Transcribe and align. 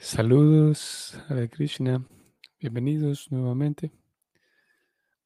Saludos, 0.00 1.18
Hare 1.28 1.50
Krishna. 1.50 2.06
Bienvenidos 2.60 3.32
nuevamente. 3.32 3.90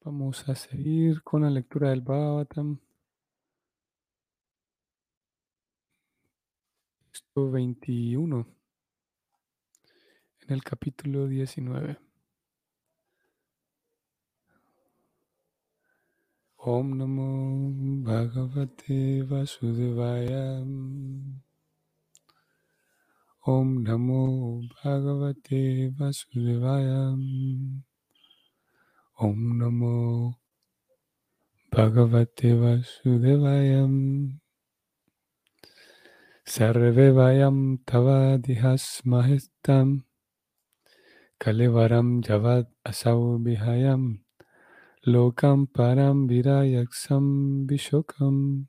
Vamos 0.03 0.49
a 0.49 0.55
seguir 0.55 1.21
con 1.21 1.43
la 1.43 1.51
lectura 1.51 1.91
del 1.91 2.01
Bhagavatam. 2.01 2.79
Texto 7.11 7.51
21. 7.51 8.47
En 10.41 10.53
el 10.53 10.63
capítulo 10.63 11.27
19. 11.27 11.99
Om 16.57 16.97
Namo 16.97 18.03
Bhagavate 18.03 19.21
Vasudevaya. 19.21 20.65
ओम 23.49 23.67
नमो 23.67 24.61
भगवते 24.61 25.89
वसुदेवाय। 25.89 26.87
ओम 29.23 29.39
नमो 29.39 30.29
भगवते 31.73 32.53
वसुदेवाय। 32.53 33.87
सर्वे 36.45 37.09
वयम 37.09 37.77
तव 37.77 38.37
दिहस्महस्त 38.37 39.69
कलिवरं 41.41 42.21
जवद 42.21 42.67
असौ 42.85 43.37
विहय। 43.37 43.97
लोकम 45.07 45.65
परम 45.65 46.27
विरायक्षम 46.27 47.23
विशोकम। 47.65 48.65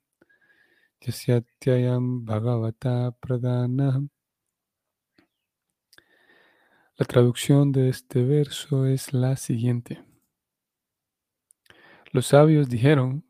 जस्यत्ययम 1.06 2.26
भगवता 2.26 3.10
प्रदानम 3.10 4.08
La 6.96 7.06
traducción 7.06 7.72
de 7.72 7.88
este 7.88 8.22
verso 8.22 8.86
es 8.86 9.12
la 9.12 9.36
siguiente. 9.36 10.04
Los 12.12 12.28
sabios 12.28 12.68
dijeron, 12.68 13.24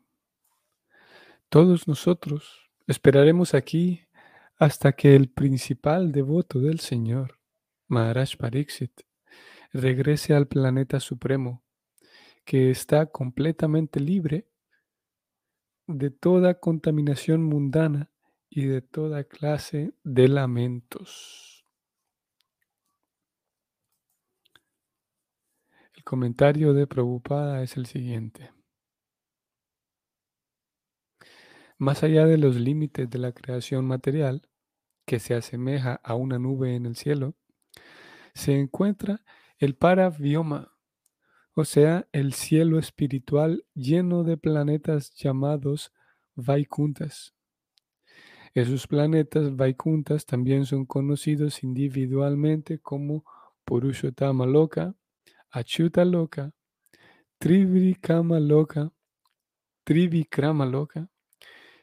todos 1.49 1.87
nosotros 1.87 2.69
esperaremos 2.85 3.55
aquí 3.55 4.01
hasta 4.57 4.91
que 4.91 5.15
el 5.15 5.29
principal 5.29 6.11
devoto 6.11 6.59
del 6.59 6.79
Señor, 6.79 7.39
Maharaj 7.87 8.37
Pariksit, 8.37 9.01
regrese 9.73 10.35
al 10.35 10.47
planeta 10.47 10.99
supremo, 10.99 11.63
que 12.43 12.69
está 12.69 13.07
completamente 13.07 13.99
libre 13.99 14.47
de 15.87 16.11
toda 16.11 16.59
contaminación 16.59 17.43
mundana 17.43 18.11
y 18.47 18.65
de 18.65 18.83
toda 18.83 19.23
clase 19.23 19.95
de 20.03 20.27
lamentos. 20.27 21.54
Comentario 26.05 26.73
de 26.73 26.85
Prabhupada 26.85 27.63
es 27.63 27.77
el 27.77 27.87
siguiente. 27.87 28.51
Más 31.79 32.03
allá 32.03 32.25
de 32.27 32.37
los 32.37 32.55
límites 32.55 33.09
de 33.09 33.17
la 33.17 33.33
creación 33.33 33.85
material, 33.85 34.47
que 35.05 35.19
se 35.19 35.33
asemeja 35.33 35.99
a 36.03 36.13
una 36.13 36.37
nube 36.37 36.75
en 36.75 36.85
el 36.85 36.95
cielo, 36.95 37.33
se 38.35 38.57
encuentra 38.57 39.23
el 39.57 39.75
paravioma, 39.75 40.77
o 41.55 41.65
sea, 41.65 42.07
el 42.11 42.33
cielo 42.33 42.77
espiritual 42.77 43.65
lleno 43.73 44.23
de 44.23 44.37
planetas 44.37 45.11
llamados 45.15 45.91
Vaikuntas. 46.35 47.33
Esos 48.53 48.85
planetas 48.85 49.55
Vaikuntas 49.55 50.27
también 50.27 50.65
son 50.65 50.85
conocidos 50.85 51.63
individualmente 51.63 52.79
como 52.79 53.25
Purushottama 53.65 54.45
Loka, 54.45 54.95
Achyuta 55.55 56.03
Loka, 56.03 56.51
Trivikama 57.39 58.39
Loka, 58.45 58.91
Trivikrama 59.87 60.65
Loka, 60.69 61.07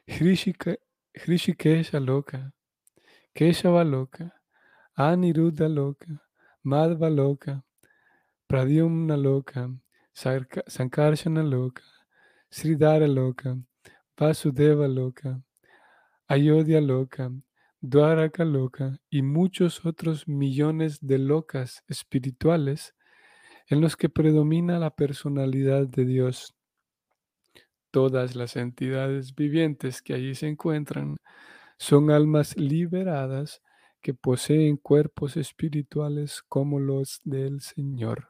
Hrishikesha 0.07 1.99
Loka, 1.99 2.51
Keshava 3.35 3.83
Loka, 3.83 4.31
Aniruddha 4.99 5.67
Loka, 5.67 6.19
Madhva 6.63 7.09
Loka, 7.09 7.63
Pradyumna 8.47 9.17
Loka, 9.17 9.75
Sankarshana 10.15 11.43
Loka, 11.43 11.81
Sridhara 12.51 13.07
Loka, 13.07 13.59
Vasudeva 14.15 14.87
Loka, 14.87 15.41
Ayodhya 16.29 16.79
Loka, 16.79 17.31
Dwaraka 17.83 18.45
Loka 18.45 18.99
y 19.09 19.23
muchos 19.23 19.83
otros 19.83 20.27
millones 20.27 20.99
de 21.01 21.17
locas 21.17 21.83
espirituales 21.87 22.93
en 23.67 23.81
los 23.81 23.95
que 23.97 24.09
predomina 24.09 24.79
la 24.79 24.91
personalidad 24.95 25.87
de 25.87 26.05
Dios. 26.05 26.55
Todas 27.91 28.35
las 28.35 28.55
entidades 28.55 29.35
vivientes 29.35 30.01
que 30.01 30.13
allí 30.13 30.35
se 30.35 30.47
encuentran 30.47 31.17
son 31.77 32.11
almas 32.11 32.57
liberadas 32.57 33.61
que 34.01 34.13
poseen 34.13 34.77
cuerpos 34.77 35.37
espirituales 35.37 36.41
como 36.47 36.79
los 36.79 37.21
del 37.23 37.61
Señor. 37.61 38.29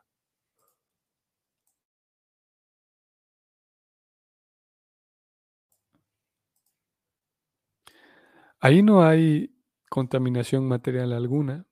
Ahí 8.59 8.81
no 8.81 9.03
hay 9.03 9.53
contaminación 9.89 10.67
material 10.67 11.11
alguna. 11.11 11.65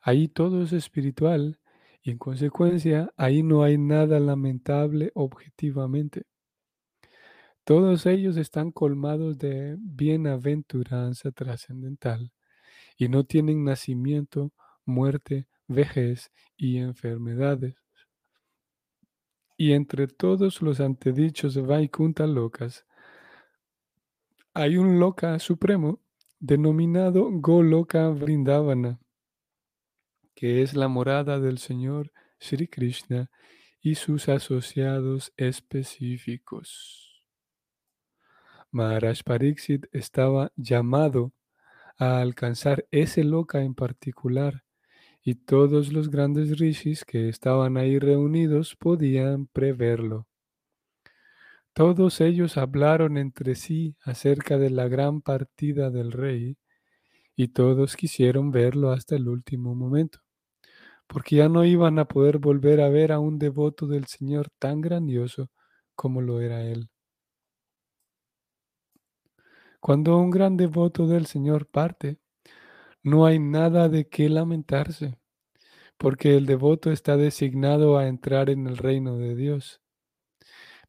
Ahí 0.00 0.28
todo 0.28 0.62
es 0.62 0.72
espiritual 0.72 1.58
y 2.02 2.10
en 2.12 2.18
consecuencia, 2.18 3.12
ahí 3.16 3.42
no 3.42 3.62
hay 3.62 3.78
nada 3.78 4.20
lamentable 4.20 5.10
objetivamente. 5.14 6.24
Todos 7.64 8.06
ellos 8.06 8.36
están 8.36 8.72
colmados 8.72 9.38
de 9.38 9.76
bienaventuranza 9.78 11.32
trascendental 11.32 12.32
y 12.96 13.08
no 13.08 13.24
tienen 13.24 13.64
nacimiento, 13.64 14.52
muerte, 14.84 15.46
vejez 15.66 16.30
y 16.56 16.78
enfermedades. 16.78 17.74
Y 19.56 19.72
entre 19.72 20.06
todos 20.06 20.62
los 20.62 20.80
antedichos 20.80 21.60
Vaikunta 21.60 22.26
locas, 22.26 22.86
hay 24.54 24.78
un 24.78 24.98
loca 24.98 25.38
supremo 25.38 26.00
denominado 26.40 27.28
Goloka 27.30 28.08
Vrindavana 28.08 28.98
que 30.38 30.62
es 30.62 30.74
la 30.74 30.86
morada 30.86 31.40
del 31.40 31.58
Señor 31.58 32.12
Sri 32.38 32.68
Krishna 32.68 33.28
y 33.80 33.96
sus 33.96 34.28
asociados 34.28 35.32
específicos. 35.36 37.24
Maharaj 38.70 39.24
Pariksit 39.24 39.86
estaba 39.90 40.52
llamado 40.54 41.32
a 41.98 42.20
alcanzar 42.20 42.86
ese 42.92 43.24
loca 43.24 43.62
en 43.62 43.74
particular 43.74 44.62
y 45.24 45.34
todos 45.34 45.92
los 45.92 46.08
grandes 46.08 46.56
rishis 46.56 47.04
que 47.04 47.28
estaban 47.28 47.76
ahí 47.76 47.98
reunidos 47.98 48.76
podían 48.76 49.48
preverlo. 49.48 50.28
Todos 51.72 52.20
ellos 52.20 52.56
hablaron 52.58 53.18
entre 53.18 53.56
sí 53.56 53.96
acerca 54.02 54.56
de 54.56 54.70
la 54.70 54.86
gran 54.86 55.20
partida 55.20 55.90
del 55.90 56.12
rey 56.12 56.58
y 57.34 57.48
todos 57.48 57.96
quisieron 57.96 58.52
verlo 58.52 58.92
hasta 58.92 59.16
el 59.16 59.26
último 59.26 59.74
momento 59.74 60.20
porque 61.08 61.36
ya 61.36 61.48
no 61.48 61.64
iban 61.64 61.98
a 61.98 62.04
poder 62.04 62.38
volver 62.38 62.80
a 62.80 62.90
ver 62.90 63.12
a 63.12 63.18
un 63.18 63.38
devoto 63.38 63.86
del 63.86 64.06
Señor 64.06 64.50
tan 64.58 64.80
grandioso 64.80 65.50
como 65.94 66.20
lo 66.20 66.40
era 66.40 66.62
él. 66.62 66.90
Cuando 69.80 70.18
un 70.18 70.30
gran 70.30 70.56
devoto 70.56 71.06
del 71.06 71.26
Señor 71.26 71.66
parte, 71.66 72.18
no 73.02 73.24
hay 73.24 73.38
nada 73.38 73.88
de 73.88 74.08
qué 74.08 74.28
lamentarse, 74.28 75.16
porque 75.96 76.36
el 76.36 76.44
devoto 76.46 76.92
está 76.92 77.16
designado 77.16 77.96
a 77.96 78.06
entrar 78.06 78.50
en 78.50 78.66
el 78.66 78.76
reino 78.76 79.16
de 79.16 79.34
Dios. 79.34 79.80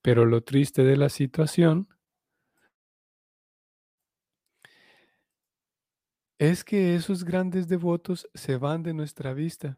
Pero 0.01 0.25
lo 0.25 0.41
triste 0.41 0.83
de 0.83 0.97
la 0.97 1.09
situación 1.09 1.87
es 6.39 6.63
que 6.63 6.95
esos 6.95 7.23
grandes 7.23 7.67
devotos 7.69 8.27
se 8.33 8.57
van 8.57 8.83
de 8.83 8.93
nuestra 8.93 9.33
vista 9.33 9.77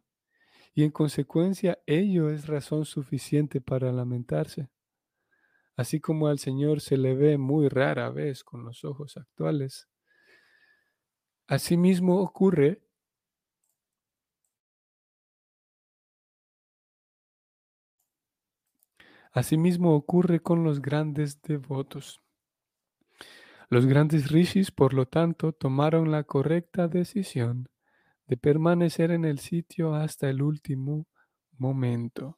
y 0.73 0.83
en 0.83 0.91
consecuencia 0.91 1.79
ello 1.85 2.29
es 2.29 2.47
razón 2.47 2.85
suficiente 2.85 3.61
para 3.61 3.91
lamentarse. 3.91 4.69
Así 5.75 5.99
como 5.99 6.27
al 6.27 6.39
Señor 6.39 6.81
se 6.81 6.97
le 6.97 7.15
ve 7.15 7.37
muy 7.37 7.67
rara 7.67 8.09
vez 8.09 8.43
con 8.43 8.63
los 8.63 8.83
ojos 8.85 9.17
actuales. 9.17 9.87
Asimismo 11.47 12.21
ocurre 12.21 12.81
Asimismo 19.33 19.95
ocurre 19.95 20.41
con 20.41 20.65
los 20.65 20.81
grandes 20.81 21.41
devotos. 21.41 22.21
Los 23.69 23.85
grandes 23.85 24.29
rishis, 24.29 24.71
por 24.71 24.93
lo 24.93 25.05
tanto, 25.05 25.53
tomaron 25.53 26.11
la 26.11 26.25
correcta 26.25 26.89
decisión 26.89 27.69
de 28.31 28.37
permanecer 28.37 29.11
en 29.11 29.25
el 29.25 29.39
sitio 29.39 29.93
hasta 29.93 30.29
el 30.29 30.41
último 30.41 31.05
momento. 31.57 32.37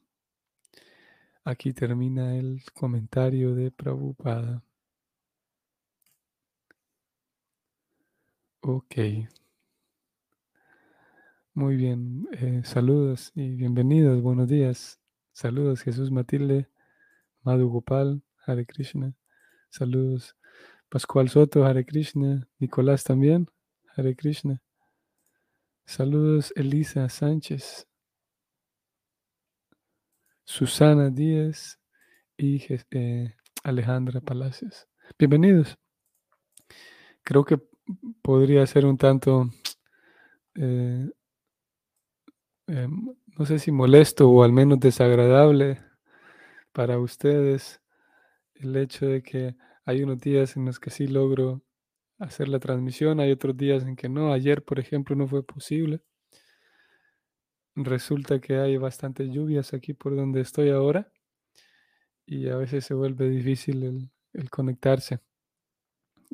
Aquí 1.44 1.72
termina 1.72 2.36
el 2.36 2.64
comentario 2.74 3.54
de 3.54 3.70
Prabhupada. 3.70 4.60
Ok. 8.60 8.96
Muy 11.52 11.76
bien. 11.76 12.26
Eh, 12.32 12.62
saludos 12.64 13.30
y 13.36 13.50
bienvenidos. 13.54 14.20
Buenos 14.20 14.48
días. 14.48 14.98
Saludos 15.32 15.82
Jesús 15.82 16.10
Matilde, 16.10 16.68
Madhu 17.42 17.68
Gopal, 17.68 18.20
Hare 18.44 18.66
Krishna. 18.66 19.14
Saludos 19.70 20.34
Pascual 20.88 21.28
Soto, 21.28 21.64
Hare 21.64 21.86
Krishna. 21.86 22.48
Nicolás 22.58 23.04
también, 23.04 23.48
Hare 23.96 24.16
Krishna. 24.16 24.63
Saludos 25.86 26.52
Elisa 26.56 27.08
Sánchez. 27.08 27.86
Susana 30.44 31.10
Díaz 31.10 31.78
y 32.36 32.64
eh, 32.90 33.34
Alejandra 33.62 34.20
Palacios. 34.20 34.88
Bienvenidos. 35.18 35.76
Creo 37.22 37.44
que 37.44 37.60
podría 38.22 38.66
ser 38.66 38.86
un 38.86 38.96
tanto, 38.96 39.50
eh, 40.54 41.10
em, 42.66 43.14
no 43.38 43.46
sé 43.46 43.58
si 43.58 43.70
molesto 43.70 44.28
o 44.30 44.42
al 44.42 44.52
menos 44.52 44.80
desagradable 44.80 45.82
para 46.72 46.98
ustedes 46.98 47.82
el 48.54 48.74
hecho 48.76 49.06
de 49.06 49.22
que 49.22 49.56
hay 49.84 50.02
unos 50.02 50.18
días 50.18 50.56
en 50.56 50.64
los 50.64 50.80
que 50.80 50.90
sí 50.90 51.06
logro 51.06 51.63
hacer 52.18 52.48
la 52.48 52.58
transmisión, 52.60 53.20
hay 53.20 53.32
otros 53.32 53.56
días 53.56 53.84
en 53.84 53.96
que 53.96 54.08
no. 54.08 54.32
Ayer, 54.32 54.62
por 54.62 54.78
ejemplo, 54.78 55.16
no 55.16 55.26
fue 55.26 55.44
posible. 55.44 56.00
Resulta 57.76 58.40
que 58.40 58.56
hay 58.58 58.76
bastantes 58.76 59.30
lluvias 59.30 59.74
aquí 59.74 59.94
por 59.94 60.14
donde 60.14 60.40
estoy 60.40 60.70
ahora 60.70 61.12
y 62.26 62.48
a 62.48 62.56
veces 62.56 62.84
se 62.84 62.94
vuelve 62.94 63.28
difícil 63.28 64.10
el 64.32 64.50
conectarse 64.50 65.20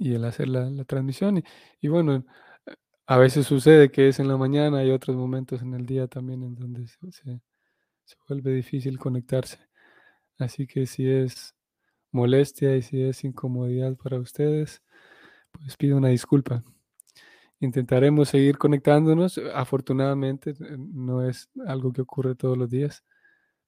y 0.00 0.14
el 0.14 0.24
hacer 0.24 0.48
la, 0.48 0.84
transmisión. 0.84 1.42
Y, 1.80 1.88
bueno, 1.88 2.24
a 3.06 3.18
veces 3.18 3.46
sucede 3.46 3.90
que 3.90 4.08
es 4.08 4.18
en 4.18 4.28
la 4.28 4.36
mañana, 4.36 4.78
hay 4.78 4.90
otros 4.90 5.16
momentos 5.16 5.62
en 5.62 5.74
el 5.74 5.86
día 5.86 6.06
también 6.08 6.42
en 6.42 6.54
donde 6.54 6.86
se, 6.88 7.40
vuelve 8.28 8.52
difícil 8.52 8.98
conectarse. 8.98 9.58
Así 10.38 10.66
que 10.66 10.86
si 10.86 11.08
es 11.08 11.54
molestia 12.12 12.76
y 12.76 12.82
si 12.82 13.02
es 13.02 13.24
incomodidad 13.24 13.94
para 13.96 14.18
ustedes, 14.18 14.82
pues 15.52 15.76
pido 15.76 15.96
una 15.96 16.08
disculpa. 16.08 16.62
Intentaremos 17.60 18.28
seguir 18.30 18.58
conectándonos. 18.58 19.38
Afortunadamente 19.54 20.50
eh, 20.50 20.76
no 20.78 21.26
es 21.28 21.50
algo 21.66 21.92
que 21.92 22.02
ocurre 22.02 22.34
todos 22.34 22.56
los 22.56 22.70
días, 22.70 23.04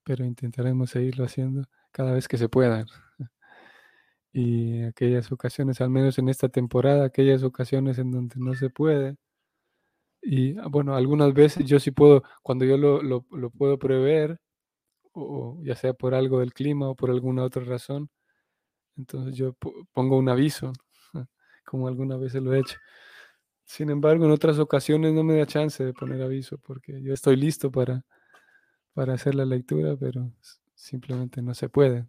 pero 0.05 0.25
intentaremos 0.25 0.91
seguirlo 0.91 1.25
haciendo 1.25 1.65
cada 1.93 2.13
vez 2.13 2.29
que 2.29 2.39
se 2.39 2.49
pueda 2.49 2.87
y 4.33 4.83
aquellas 4.85 5.31
ocasiones, 5.33 5.81
al 5.81 5.91
menos 5.91 6.19
en 6.19 6.29
esta 6.29 6.49
temporada, 6.49 7.05
aquellas 7.05 7.43
ocasiones 7.43 7.99
en 7.99 8.11
donde 8.11 8.37
no 8.39 8.55
se 8.55 8.71
puede. 8.71 9.17
Y 10.23 10.57
ah, 10.59 10.69
bueno, 10.71 10.95
algunas 10.95 11.35
veces 11.35 11.67
yo 11.67 11.81
sí 11.81 11.91
puedo, 11.91 12.23
cuando 12.43 12.65
yo 12.65 12.77
lo, 12.77 13.03
lo, 13.03 13.51
puedo 13.51 13.79
prever, 13.79 14.39
o 15.13 15.61
ya 15.65 15.77
sea 15.77 15.95
por 15.95 16.15
algo 16.15 16.41
del 16.41 16.55
clima 16.55 16.89
o 16.91 16.97
por 16.97 17.11
alguna 17.11 17.45
otra 17.45 17.65
razón, 17.65 18.11
entonces 18.97 19.37
yo 19.37 19.57
pongo 19.93 20.19
un 20.19 20.29
aviso, 20.29 20.73
como 21.65 21.89
algunas 21.89 22.21
veces 22.21 22.43
lo 22.43 22.55
he 22.55 22.61
hecho. 22.61 22.79
Sin 23.65 23.91
embargo, 23.91 24.25
en 24.25 24.33
otras 24.33 24.59
ocasiones 24.59 25.13
no 25.13 25.25
me 25.25 25.37
da 25.39 25.47
chance 25.47 25.85
de 25.85 25.93
poner 25.95 26.23
aviso 26.23 26.59
porque 26.59 27.03
yo 27.03 27.15
estoy 27.15 27.37
listo 27.37 27.71
para, 27.71 28.05
para 28.95 29.15
hacer 29.15 29.35
la 29.35 29.45
lectura, 29.45 29.97
pero 29.97 30.31
simplemente 30.75 31.43
no 31.43 31.55
se 31.55 31.69
puede. 31.69 32.07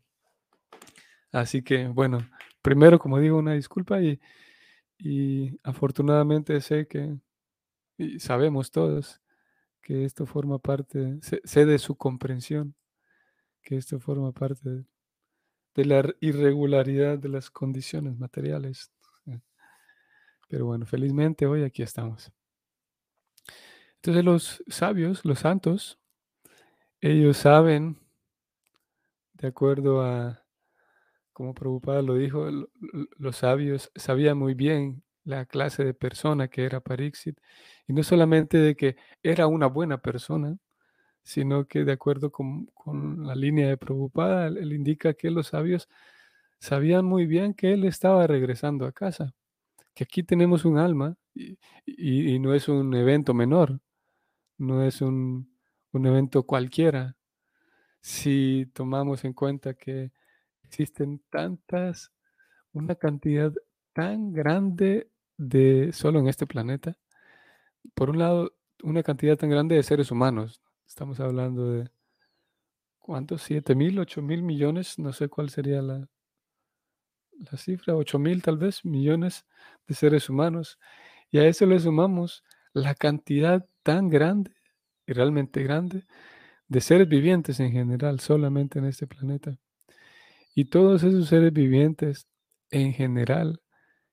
Así 1.32 1.64
que, 1.64 1.88
bueno, 1.88 2.20
primero, 2.62 3.00
como 3.00 3.20
digo, 3.20 3.38
una 3.38 3.54
disculpa 3.54 4.00
y, 4.02 4.20
afortunadamente 5.64 6.62
sé 6.62 6.88
que, 6.88 7.18
y 7.98 8.20
sabemos 8.20 8.72
todos, 8.72 9.20
que 9.82 10.06
esto 10.06 10.26
forma 10.26 10.60
parte, 10.60 11.20
sé, 11.22 11.66
de 11.66 11.80
su 11.80 11.96
comprensión, 11.96 12.76
que 13.64 13.78
esto 13.78 14.00
forma 14.00 14.32
parte 14.32 14.86
de, 15.76 15.86
la 15.86 16.14
irregularidad 16.22 17.18
de 17.18 17.30
las 17.30 17.50
condiciones 17.50 18.18
materiales. 18.18 18.92
Pero 20.54 20.68
bueno, 20.68 20.86
felizmente 20.86 21.48
hoy 21.48 21.64
aquí 21.64 21.82
estamos. 21.82 22.32
Entonces 23.96 24.24
los 24.24 24.64
sabios, 24.68 25.26
los 25.26 25.40
santos, 25.40 25.98
ellos 27.02 27.38
saben, 27.38 27.98
de 29.34 29.48
acuerdo 29.48 30.04
a 30.04 30.46
como 31.32 31.56
Prabhupada 31.56 32.04
lo 32.04 32.14
dijo, 32.14 32.48
los 33.18 33.36
sabios 33.36 33.92
sabían 33.96 34.38
muy 34.38 34.54
bien 34.54 35.02
la 35.24 35.48
clase 35.48 35.84
de 35.84 35.96
persona 35.96 36.50
que 36.50 36.66
era 36.66 36.82
Pariksit, 36.82 37.40
y 37.88 37.94
no 37.94 38.04
solamente 38.04 38.60
de 38.60 38.76
que 38.76 38.96
era 39.24 39.48
una 39.48 39.66
buena 39.66 40.04
persona, 40.04 40.60
sino 41.24 41.66
que 41.66 41.84
de 41.84 41.94
acuerdo 41.94 42.32
con, 42.32 42.70
la 43.26 43.34
línea 43.34 43.70
de 43.70 43.78
Prabhupada, 43.78 44.46
él 44.50 44.72
indica 44.72 45.16
que 45.16 45.32
los 45.32 45.48
sabios 45.48 45.90
sabían 46.60 47.06
muy 47.06 47.26
bien 47.26 47.56
que 47.56 47.74
él 47.74 47.86
estaba 47.86 48.28
regresando 48.28 48.86
a 48.86 48.92
casa, 48.92 49.34
que 49.94 50.04
aquí 50.04 50.24
tenemos 50.24 50.66
un 50.66 50.78
alma 50.78 51.16
y, 51.86 52.40
no 52.40 52.54
es 52.54 52.68
un 52.68 52.94
evento 52.94 53.34
menor, 53.34 53.80
no 54.58 54.84
es 54.84 55.02
un, 55.02 55.56
un 55.92 56.06
evento 56.08 56.44
cualquiera. 56.44 57.16
Si 58.02 58.68
tomamos 58.74 59.24
en 59.24 59.34
cuenta 59.34 59.74
que 59.74 60.12
existen 60.64 61.22
tantas, 61.30 62.12
una 62.74 62.96
cantidad 62.96 63.54
tan 63.94 64.34
grande 64.34 65.10
de, 65.38 65.92
solo 65.94 66.20
en 66.20 66.28
este 66.28 66.48
planeta, 66.48 66.98
por 67.94 68.10
un 68.10 68.20
lado, 68.20 68.54
una 68.84 69.04
cantidad 69.04 69.38
tan 69.38 69.50
grande 69.50 69.76
de 69.76 69.84
seres 69.84 70.12
humanos. 70.12 70.62
Estamos 70.88 71.20
hablando 71.20 71.72
de, 71.72 71.90
¿cuántos? 73.00 73.50
¿7 73.50 73.76
mil, 73.76 74.00
8 74.00 74.22
mil 74.22 74.44
millones? 74.44 75.00
No 75.00 75.14
sé 75.14 75.30
cuál 75.30 75.50
sería 75.50 75.82
la, 75.82 76.10
la 77.52 77.58
cifra, 77.58 77.96
8 77.96 78.20
mil 78.20 78.42
tal 78.42 78.58
vez 78.58 78.86
millones 78.86 79.46
de 79.88 79.96
seres 79.96 80.30
humanos. 80.30 80.80
Y 81.32 81.40
a 81.40 81.48
eso 81.48 81.66
le 81.66 81.80
sumamos 81.80 82.44
la 82.74 82.96
cantidad 82.96 83.66
tan 83.84 84.10
grande, 84.10 84.56
y 85.06 85.14
realmente 85.14 85.64
grande, 85.64 86.06
de 86.68 86.82
seres 86.82 87.08
vivientes 87.08 87.60
en 87.60 87.72
general, 87.72 88.20
solamente 88.20 88.80
en 88.80 88.86
este 88.86 89.08
planeta. 89.08 89.58
Y 90.56 90.66
todos 90.66 91.04
esos 91.04 91.28
seres 91.28 91.54
vivientes, 91.54 92.28
en 92.72 92.94
general, 92.94 93.62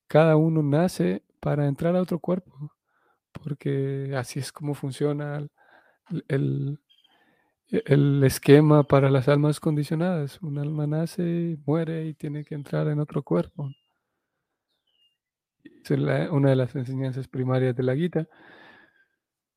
cada 0.07 0.37
uno 0.37 0.63
nace 0.63 1.23
para 1.41 1.67
entrar 1.67 1.97
a 1.97 2.03
otro 2.03 2.19
cuerpo, 2.19 2.73
porque 3.33 4.13
así 4.17 4.41
es 4.41 4.53
como 4.53 4.75
funciona 4.75 5.37
el, 5.39 5.51
el, 6.29 6.81
esquema 7.71 8.83
para 8.83 9.11
las 9.11 9.29
almas 9.29 9.61
condicionadas. 9.61 10.41
Un 10.43 10.59
alma 10.59 10.87
nace, 10.87 11.59
muere 11.67 12.07
y 12.07 12.15
tiene 12.15 12.45
que 12.45 12.55
entrar 12.55 12.89
en 12.89 13.01
otro 13.01 13.23
cuerpo. 13.23 13.71
Es 15.65 15.91
una 15.91 16.51
de 16.51 16.57
las 16.57 16.75
enseñanzas 16.77 17.29
primarias 17.29 17.75
de 17.77 17.83
la 17.83 17.97
Gita. 17.97 18.29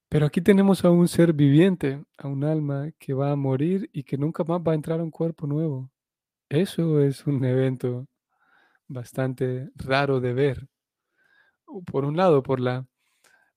Pero 0.09 0.27
aquí 0.27 0.41
tenemos 0.41 0.85
a 0.85 0.91
un 0.91 1.07
ser 1.07 1.33
viviente, 1.33 2.03
a 2.17 2.27
un 2.27 2.43
alma 2.43 2.91
que 2.99 3.13
va 3.13 3.31
a 3.31 3.35
morir 3.35 3.89
y 3.93 4.03
que 4.03 4.17
nunca 4.17 4.43
más 4.43 4.61
va 4.61 4.73
a 4.73 4.75
entrar 4.75 4.99
a 4.99 5.03
un 5.03 5.11
cuerpo 5.11 5.47
nuevo. 5.47 5.89
Eso 6.49 7.01
es 7.01 7.25
un 7.25 7.43
evento 7.43 8.07
bastante 8.87 9.71
raro 9.75 10.19
de 10.19 10.33
ver. 10.33 10.67
Por 11.85 12.05
un 12.05 12.15
lado, 12.15 12.43
por 12.43 12.59
la, 12.59 12.85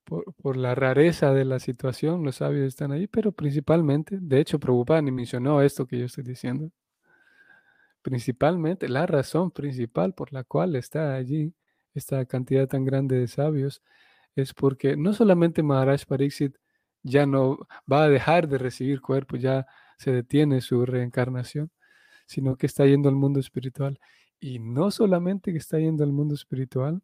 por, 0.07 0.57
la 0.57 0.75
rareza 0.75 1.33
de 1.35 1.45
la 1.45 1.59
situación, 1.59 2.25
los 2.25 2.37
sabios 2.37 2.67
están 2.69 2.93
ahí, 2.93 3.07
pero 3.09 3.33
principalmente, 3.33 4.19
de 4.21 4.41
hecho, 4.41 4.59
Prabhupada 4.61 5.03
ni 5.03 5.11
mencionó 5.11 5.63
esto 5.63 5.87
que 5.87 5.99
yo 5.99 6.07
estoy 6.07 6.25
diciendo. 6.25 6.71
Principalmente, 8.03 8.89
la 8.89 9.07
razón 9.07 9.51
principal 9.51 10.15
por 10.15 10.33
la 10.33 10.45
cual 10.45 10.77
está 10.77 11.15
allí 11.15 11.55
esta 11.95 12.25
cantidad 12.27 12.69
tan 12.69 12.85
grande 12.85 13.19
de 13.19 13.27
sabios 13.27 13.83
es 14.37 14.55
porque 14.55 14.97
no 14.97 15.13
solamente 15.13 15.63
Maharaj 15.63 16.05
Pariksit 16.07 16.57
ya 17.03 17.27
no 17.27 17.59
va 17.91 18.05
a 18.05 18.09
dejar 18.09 18.49
de 18.49 18.59
recibir 18.59 19.01
cuerpo, 19.01 19.37
ya 19.37 19.67
se 19.99 20.13
detiene 20.13 20.61
su 20.61 20.87
reencarnación, 20.87 21.71
sino 22.27 22.57
que 22.57 22.67
está 22.67 22.87
yendo 22.87 23.09
al 23.09 23.17
mundo 23.17 23.41
espiritual. 23.41 23.99
Y 24.39 24.59
no 24.61 24.91
solamente 24.91 25.53
que 25.53 25.59
está 25.59 25.79
yendo 25.79 26.05
al 26.05 26.13
mundo 26.13 26.35
espiritual, 26.35 27.03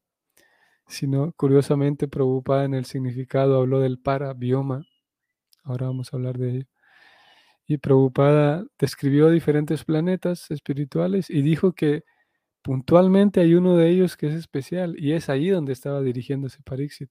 sino 0.86 1.32
curiosamente 1.32 2.08
preocupada 2.08 2.64
en 2.64 2.74
el 2.74 2.84
significado 2.84 3.58
habló 3.58 3.80
del 3.80 3.98
para-bioma. 3.98 4.86
Ahora 5.64 5.86
vamos 5.86 6.12
a 6.12 6.16
hablar 6.16 6.38
de 6.38 6.50
ello. 6.50 6.66
Y 7.66 7.78
preocupada 7.78 8.64
describió 8.78 9.30
diferentes 9.30 9.84
planetas 9.84 10.50
espirituales 10.50 11.30
y 11.30 11.42
dijo 11.42 11.72
que 11.72 12.04
puntualmente 12.62 13.40
hay 13.40 13.54
uno 13.54 13.76
de 13.76 13.90
ellos 13.90 14.16
que 14.16 14.28
es 14.28 14.34
especial 14.34 14.94
y 14.98 15.12
es 15.12 15.28
ahí 15.28 15.48
donde 15.50 15.72
estaba 15.72 16.00
dirigiéndose 16.02 16.62
Parixit, 16.64 17.10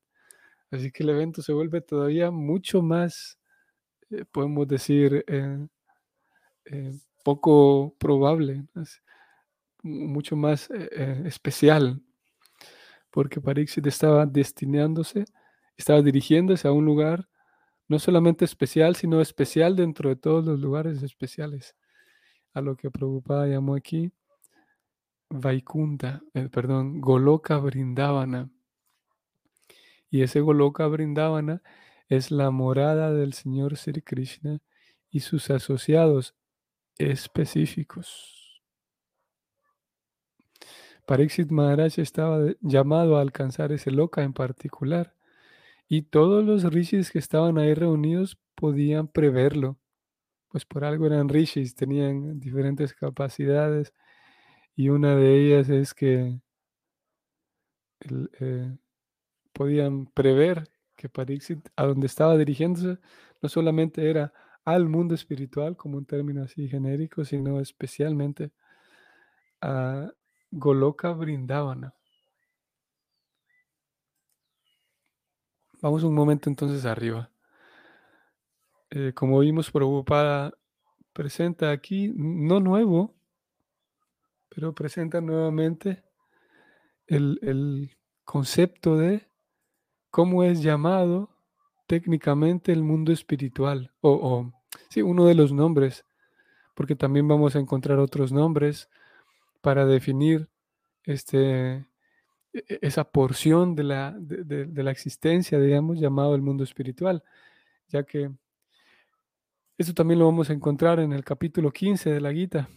Así 0.72 0.92
que 0.92 1.04
el 1.04 1.10
evento 1.10 1.42
se 1.42 1.54
vuelve 1.54 1.82
todavía 1.82 2.32
mucho 2.32 2.82
más, 2.82 3.38
eh, 4.10 4.26
podemos 4.32 4.68
decir, 4.68 5.26
eh, 5.28 5.68
eh, 6.66 6.94
poco 7.24 7.96
probable, 8.00 8.66
mucho 9.84 10.36
más 10.36 10.70
especial, 10.72 12.02
porque 13.12 13.42
Parixit 13.42 13.86
estaba 13.88 14.26
destinándose, 14.26 15.26
estaba 15.78 16.02
dirigiéndose 16.02 16.68
a 16.68 16.72
un 16.72 16.86
lugar 16.86 17.28
no 17.88 18.00
solamente 18.00 18.46
especial, 18.46 18.96
sino 18.96 19.20
especial 19.20 19.76
dentro 19.76 20.10
de 20.10 20.16
todos 20.16 20.46
los 20.46 20.60
lugares 20.60 21.04
especiales, 21.04 21.76
a 22.54 22.62
lo 22.62 22.78
que 22.78 22.90
Prabhupada 22.90 23.48
llamó 23.48 23.76
aquí 23.76 24.12
Vaikunta, 25.30 26.22
perdón, 26.52 27.02
Goloka 27.02 27.58
Brindavana. 27.58 28.50
Y 30.10 30.24
ese 30.24 30.42
Goloka 30.42 30.88
Brindavana 30.88 31.62
es 32.10 32.32
la 32.32 32.52
morada 32.52 33.14
del 33.14 33.34
Señor 33.34 33.78
Sri 33.78 34.02
Krishna 34.02 34.60
y 35.10 35.22
sus 35.22 35.50
asociados 35.50 36.36
específicos. 36.98 38.41
Pariksit 41.12 41.52
Maharaj 41.52 42.00
estaba 42.00 42.40
llamado 42.62 43.18
a 43.18 43.22
alcanzar 43.22 43.74
ese 43.74 43.92
loka 43.92 44.24
en 44.24 44.32
particular 44.32 45.14
y 45.90 46.04
todos 46.04 46.42
los 46.42 46.64
rishis 46.64 47.12
que 47.12 47.20
estaban 47.20 47.58
ahí 47.58 47.74
reunidos 47.74 48.40
podían 48.56 49.10
preverlo, 49.10 49.78
pues 50.48 50.64
por 50.64 50.86
algo 50.86 51.08
eran 51.08 51.28
rishis, 51.28 51.76
tenían 51.76 52.40
diferentes 52.40 52.94
capacidades 52.94 53.94
y 54.74 54.88
una 54.88 55.18
de 55.18 55.36
ellas 55.36 55.68
es 55.68 55.94
que 55.94 56.40
eh, 58.40 58.78
podían 59.52 60.06
prever 60.06 60.70
que 60.96 61.10
Pariksit, 61.10 61.60
a 61.76 61.88
donde 61.88 62.08
estaba 62.08 62.38
dirigiéndose, 62.38 63.00
no 63.42 63.50
solamente 63.50 64.10
era 64.10 64.32
al 64.64 64.88
mundo 64.88 65.14
espiritual, 65.14 65.76
como 65.76 65.98
un 65.98 66.06
término 66.06 66.44
así 66.44 66.70
genérico, 66.70 67.26
sino 67.26 67.60
especialmente 67.60 68.54
a 69.60 70.14
Goloka 70.52 71.12
Brindavana. 71.14 71.94
Vamos 75.82 76.04
un 76.04 76.14
momento 76.14 76.50
entonces 76.50 76.86
arriba. 76.86 77.32
Eh, 78.92 79.14
como 79.16 79.40
vimos, 79.40 79.72
Prabhupada 79.72 80.54
presenta 81.14 81.72
aquí, 81.72 82.12
no 82.16 82.60
nuevo, 82.60 83.16
pero 84.50 84.74
presenta 84.74 85.22
nuevamente 85.22 86.04
el, 87.08 87.40
el 87.42 87.98
concepto 88.26 88.98
de 88.98 89.28
cómo 90.10 90.44
es 90.44 90.62
llamado 90.62 91.30
técnicamente 91.88 92.72
el 92.72 92.84
mundo 92.84 93.12
espiritual, 93.12 93.92
o, 94.02 94.52
sí, 94.90 95.02
uno 95.02 95.26
de 95.26 95.36
los 95.36 95.52
nombres, 95.52 96.06
porque 96.74 96.96
también 96.96 97.28
vamos 97.28 97.56
a 97.56 97.60
encontrar 97.60 98.00
otros 98.00 98.32
nombres 98.32 98.90
para 99.62 99.86
definir 99.86 100.50
este, 101.04 101.76
e, 101.76 101.86
e, 102.54 102.80
esa 102.82 103.06
porción 103.06 103.76
de 103.76 103.84
la, 103.84 104.16
de, 104.20 104.84
la 104.84 104.92
existencia, 104.92 105.60
digamos, 105.60 106.00
llamado 106.00 106.36
el 106.36 106.42
mundo 106.42 106.64
espiritual, 106.64 107.24
ya 107.88 108.04
que 108.04 108.32
eso 109.78 109.94
también 109.94 110.20
lo 110.20 110.26
vamos 110.26 110.50
a 110.50 110.54
encontrar 110.54 111.00
en 111.00 111.14
el 111.14 111.24
capítulo 111.24 111.72
15 111.72 112.12
de 112.12 112.22
la 112.22 112.34
Gita, 112.34 112.70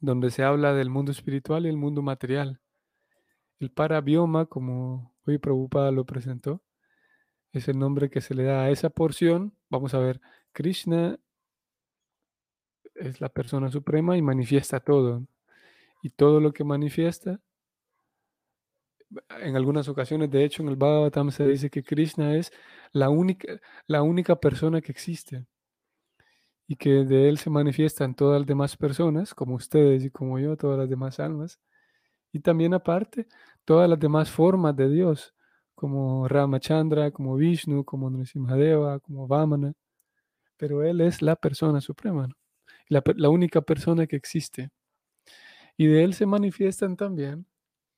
donde 0.00 0.30
se 0.30 0.42
habla 0.44 0.74
del 0.74 0.90
mundo 0.90 1.12
espiritual 1.12 1.66
y 1.66 1.68
el 1.68 1.76
mundo 1.76 2.02
material. 2.02 2.60
El 3.58 3.70
parabioma, 3.70 4.46
como 4.46 5.14
hoy 5.26 5.38
Prabhupada 5.38 5.90
lo 5.92 6.04
presentó, 6.04 6.62
es 7.52 7.68
el 7.68 7.78
nombre 7.78 8.10
que 8.10 8.20
se 8.20 8.34
le 8.34 8.44
da 8.44 8.62
a 8.64 8.70
esa 8.70 8.90
porción. 8.90 9.56
Vamos 9.70 9.94
a 9.94 9.98
ver, 9.98 10.20
Krishna 10.52 11.18
es 12.94 13.20
la 13.20 13.28
persona 13.28 13.70
suprema 13.70 14.16
y 14.16 14.22
manifiesta 14.22 14.80
todo. 14.80 15.26
Y 16.02 16.10
todo 16.10 16.40
lo 16.40 16.52
que 16.52 16.64
manifiesta, 16.64 17.40
en 19.40 19.56
algunas 19.56 19.88
ocasiones, 19.88 20.30
de 20.30 20.44
hecho, 20.44 20.62
en 20.62 20.68
el 20.68 20.76
Bhagavatam 20.76 21.30
se 21.30 21.46
dice 21.46 21.70
que 21.70 21.82
Krishna 21.82 22.36
es 22.36 22.52
la 22.92 23.10
única, 23.10 23.58
la 23.86 24.02
única 24.02 24.36
persona 24.36 24.80
que 24.80 24.92
existe. 24.92 25.46
Y 26.66 26.76
que 26.76 27.04
de 27.04 27.28
él 27.28 27.38
se 27.38 27.50
manifiestan 27.50 28.14
todas 28.14 28.40
las 28.40 28.46
demás 28.46 28.76
personas, 28.76 29.34
como 29.34 29.54
ustedes 29.54 30.04
y 30.04 30.10
como 30.10 30.38
yo, 30.38 30.56
todas 30.56 30.78
las 30.78 30.88
demás 30.88 31.20
almas. 31.20 31.60
Y 32.32 32.40
también 32.40 32.74
aparte, 32.74 33.28
todas 33.64 33.88
las 33.90 33.98
demás 34.00 34.30
formas 34.30 34.76
de 34.76 34.88
Dios, 34.90 35.34
como 35.74 36.28
Ramachandra, 36.28 37.10
como 37.12 37.36
Vishnu, 37.36 37.84
como 37.84 38.10
Nrsimhadeva, 38.10 39.00
como 39.00 39.28
Vamana. 39.28 39.74
Pero 40.56 40.84
Él 40.84 41.00
es 41.02 41.22
la 41.22 41.36
persona 41.36 41.80
suprema, 41.80 42.28
la, 42.88 43.02
la 43.16 43.30
única 43.30 43.62
persona 43.62 44.06
que 44.06 44.16
existe. 44.16 44.70
Y 45.76 45.86
de 45.86 46.04
Él 46.04 46.14
se 46.14 46.26
manifiestan 46.26 46.96
también, 46.96 47.46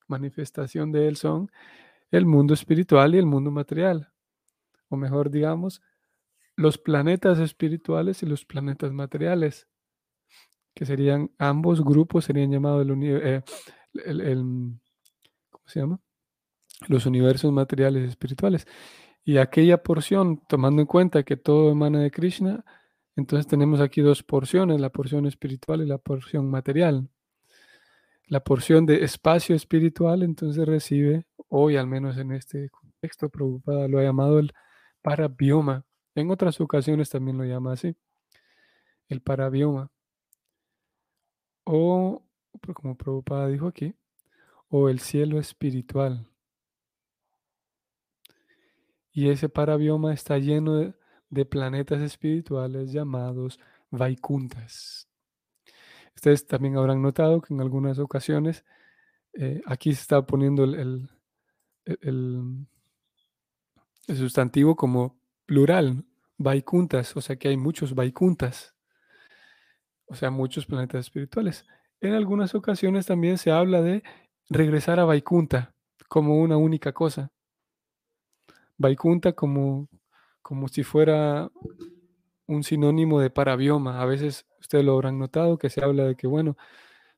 manifestación 0.07 0.93
de 0.93 1.09
Él 1.09 1.17
son 1.17 1.51
el 2.11 2.27
mundo 2.27 2.55
espiritual 2.55 3.15
y 3.15 3.19
el 3.19 3.27
mundo 3.27 3.51
material. 3.51 4.13
O 4.89 4.97
mejor 4.97 5.31
digamos, 5.31 5.83
los 6.57 6.79
planetas 6.79 7.39
espirituales 7.39 8.23
y 8.23 8.27
los 8.27 8.45
planetas 8.45 8.93
materiales, 8.93 9.67
que 10.75 10.87
serían 10.87 11.31
ambos 11.39 11.85
grupos, 11.85 12.25
serían 12.25 12.51
llamados 12.51 12.83
el, 12.83 13.03
eh, 13.03 13.43
el, 14.05 14.79
¿cómo 15.51 15.65
se 15.67 15.81
llama? 15.81 16.01
Los 16.89 17.07
universos 17.07 17.53
materiales 17.53 18.05
y 18.05 18.09
espirituales. 18.09 18.67
Y 19.25 19.39
aquella 19.39 19.83
porción, 19.83 20.43
tomando 20.49 20.83
en 20.83 20.87
cuenta 20.87 21.23
que 21.23 21.37
todo 21.37 21.71
emana 21.71 22.01
de 22.01 22.11
Krishna, 22.11 22.65
entonces 23.17 23.47
tenemos 23.47 23.81
aquí 23.81 24.01
dos 24.01 24.23
porciones, 24.23 24.81
la 24.81 24.91
porción 24.91 25.27
espiritual 25.27 25.83
y 25.83 25.87
la 25.87 25.99
porción 25.99 26.51
material. 26.51 27.09
La 28.27 28.41
porción 28.41 28.87
de 28.87 29.05
espacio 29.05 29.55
espiritual 29.55 30.23
entonces 30.23 30.67
recibe, 30.67 31.27
hoy 31.49 31.77
al 31.77 31.87
menos 31.87 32.17
en 32.17 32.33
este 32.33 32.71
contexto, 32.71 33.29
preocupada, 33.29 33.87
lo 33.89 33.99
ha 33.99 34.03
llamado 34.03 34.39
el 34.39 34.53
parabioma. 35.03 35.85
En 36.15 36.31
otras 36.31 36.61
ocasiones 36.61 37.11
también 37.11 37.37
lo 37.37 37.45
llama 37.45 37.73
así, 37.73 37.95
el 39.09 39.21
parabioma. 39.21 39.91
O 41.65 42.25
como 42.75 42.97
Prabhupada 42.97 43.49
dijo 43.49 43.67
aquí, 43.67 43.95
o 44.69 44.89
el 44.89 45.01
cielo 45.01 45.39
espiritual. 45.39 46.27
Y 49.13 49.29
ese 49.31 49.49
parabioma 49.49 50.13
está 50.13 50.39
lleno 50.39 50.93
de, 51.31 51.45
planetas 51.45 52.01
espirituales 52.01 52.93
llamados 52.93 53.59
Vaikuntas. 53.91 55.09
Ustedes 56.17 56.47
también 56.47 56.77
habrán 56.77 57.03
notado 57.03 57.41
que 57.41 57.53
en 57.53 57.61
algunas 57.61 57.99
ocasiones 57.99 58.65
eh, 59.35 59.61
aquí 59.67 59.93
se 59.93 60.03
está 60.03 60.25
poniendo 60.25 60.65
el, 60.65 61.11
el, 61.85 62.67
sustantivo 64.07 64.77
como 64.77 65.19
plural, 65.47 66.05
Vaikuntas, 66.37 67.17
o 67.17 67.21
sea 67.21 67.37
que 67.37 67.49
hay 67.49 67.57
muchos 67.57 67.95
Vaikuntas, 67.95 68.75
o 70.07 70.15
sea, 70.15 70.31
muchos 70.31 70.67
planetas 70.67 71.07
espirituales. 71.07 71.67
En 72.01 72.13
algunas 72.13 72.55
ocasiones 72.55 73.07
también 73.07 73.39
se 73.39 73.51
habla 73.51 73.83
de 73.83 74.03
regresar 74.51 75.01
a 75.01 75.05
Vaikunta 75.05 75.75
como 76.09 76.39
una 76.39 76.57
única 76.57 76.93
cosa. 76.93 77.33
Vaikunta 78.77 79.33
como, 79.33 79.89
como 80.43 80.69
si 80.69 80.83
fuera 80.83 81.51
un 82.47 82.63
sinónimo 82.65 83.21
de 83.21 83.31
parabioma. 83.31 84.01
A 84.01 84.07
veces 84.07 84.47
ustedes 84.61 84.85
lo 84.85 84.95
habrán 84.95 85.19
notado 85.19 85.59
que 85.59 85.71
se 85.71 85.85
habla 85.85 86.05
de 86.05 86.17
que, 86.17 86.27
bueno, 86.27 86.57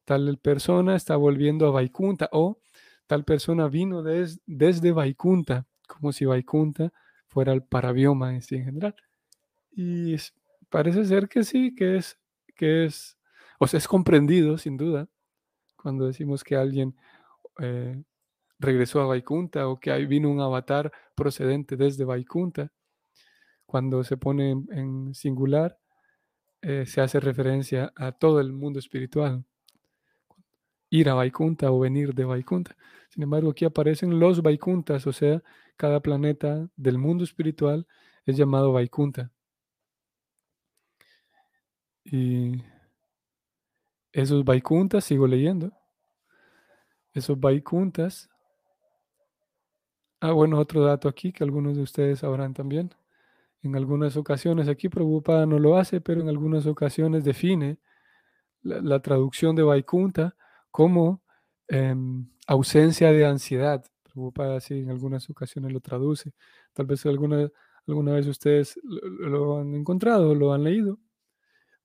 tal 0.04 0.38
persona 0.38 0.96
está 0.96 1.16
volviendo 1.16 1.66
a 1.66 1.70
Vaikunta 1.70 2.28
o 2.32 2.60
tal 3.06 3.24
persona 3.24 3.68
vino 3.68 4.02
desde 4.02 4.92
Vaikunta, 4.92 5.66
como 5.88 6.12
si 6.12 6.24
Vaikunta 6.24 6.92
fuera 7.28 7.52
el 7.52 7.62
parabioma 7.62 8.34
en 8.34 8.42
sí 8.42 8.56
en 8.56 8.64
general. 8.64 8.94
Y 9.72 10.16
parece 10.70 11.04
ser 11.04 11.28
que 11.28 11.44
sí, 11.44 11.74
que 11.74 11.96
es, 11.96 12.18
que 12.54 12.86
es 12.86 13.16
o 13.58 13.66
sea, 13.66 13.78
es 13.78 13.88
comprendido, 13.88 14.58
sin 14.58 14.76
duda, 14.76 15.08
cuando 15.76 16.06
decimos 16.06 16.44
que 16.44 16.56
alguien 16.56 16.96
eh, 17.60 18.02
regresó 18.58 19.00
a 19.00 19.06
Vaikunta 19.06 19.68
o 19.68 19.78
que 19.80 19.90
ahí 19.90 20.06
vino 20.06 20.30
un 20.30 20.40
avatar 20.40 20.92
procedente 21.14 21.76
desde 21.76 22.04
Vaikunta. 22.04 22.72
Cuando 23.66 24.04
se 24.04 24.16
pone 24.16 24.52
en, 24.70 25.14
singular, 25.14 25.78
eh, 26.62 26.86
se 26.86 27.00
hace 27.00 27.20
referencia 27.20 27.92
a 27.96 28.12
todo 28.12 28.40
el 28.40 28.52
mundo 28.52 28.78
espiritual. 28.78 29.44
Ir 30.90 31.08
a 31.08 31.14
Vaikunta 31.14 31.70
o 31.70 31.80
venir 31.80 32.14
de 32.14 32.24
Vaikunta. 32.24 32.76
Sin 33.10 33.22
embargo, 33.22 33.50
aquí 33.50 33.64
aparecen 33.64 34.18
los 34.20 34.42
Vaikuntas, 34.42 35.06
o 35.06 35.12
sea, 35.12 35.42
cada 35.76 36.00
planeta 36.00 36.68
del 36.76 36.98
mundo 36.98 37.24
espiritual 37.24 37.86
es 38.24 38.36
llamado 38.36 38.72
Vaikunta. 38.72 39.30
Y 42.04 42.62
esos 44.12 44.44
Vaikuntas, 44.44 45.04
sigo 45.04 45.26
leyendo, 45.26 45.72
esos 47.12 47.38
Vaikuntas 47.38 48.30
Ah, 50.20 50.32
bueno, 50.32 50.58
otro 50.58 50.82
dato 50.82 51.08
aquí 51.08 51.30
que 51.32 51.44
algunos 51.44 51.76
de 51.76 51.82
ustedes 51.82 52.20
sabrán 52.20 52.54
también. 52.54 52.90
En 53.66 53.74
algunas 53.74 54.16
ocasiones, 54.16 54.68
aquí 54.68 54.88
Prabhupada 54.88 55.44
no 55.44 55.58
lo 55.58 55.76
hace, 55.76 56.00
pero 56.00 56.20
en 56.20 56.28
algunas 56.28 56.66
ocasiones 56.66 57.24
define 57.24 57.78
la, 58.62 59.00
traducción 59.00 59.56
de 59.56 59.64
Vaikunta 59.64 60.36
como 60.70 61.22
em, 61.68 62.28
ausencia 62.46 63.10
de 63.10 63.26
ansiedad. 63.26 63.84
Prabhupada 64.04 64.58
así 64.58 64.78
en 64.78 64.90
algunas 64.90 65.28
ocasiones 65.30 65.72
lo 65.72 65.80
traduce. 65.80 66.32
Tal 66.74 66.86
vez 66.86 67.04
alguna, 67.06 67.50
alguna 67.88 68.12
vez 68.12 68.28
ustedes 68.28 68.78
lo, 68.84 69.28
lo 69.28 69.58
han 69.58 69.74
encontrado, 69.74 70.34
lo 70.34 70.52
han 70.52 70.62
leído. 70.62 71.00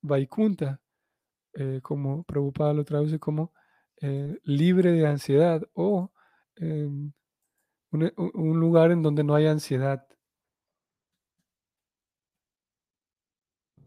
Vaikunta, 0.01 0.79
eh, 1.53 1.79
como 1.81 2.23
Prabhupada 2.23 2.73
lo 2.73 2.85
traduce 2.85 3.17
como 3.17 3.53
eh, 4.01 4.37
libre 4.43 4.91
de 4.91 5.07
ansiedad 5.07 5.63
o 5.73 6.11
em, 6.57 7.11
un, 7.91 8.13
un 8.17 8.59
lugar 8.59 8.91
en 8.91 9.01
donde 9.01 9.23
no 9.23 9.33
hay 9.33 9.47
ansiedad. 9.47 10.05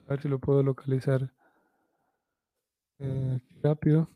A 0.07 0.13
ver 0.13 0.23
si 0.23 0.29
lo 0.29 0.39
puedo 0.39 0.63
localizar 0.63 1.31
eh, 2.99 3.39
rápido. 3.63 4.09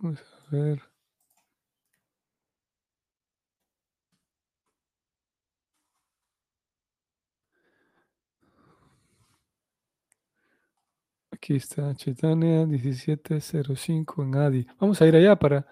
Vamos 0.00 0.20
a 0.20 0.56
ver. 0.56 0.89
Aquí 11.42 11.56
está 11.56 11.94
Chaitanya 11.94 12.66
1705 12.66 14.22
en 14.22 14.36
Adi. 14.36 14.66
Vamos 14.78 15.00
a 15.00 15.06
ir 15.06 15.16
allá 15.16 15.36
para 15.36 15.66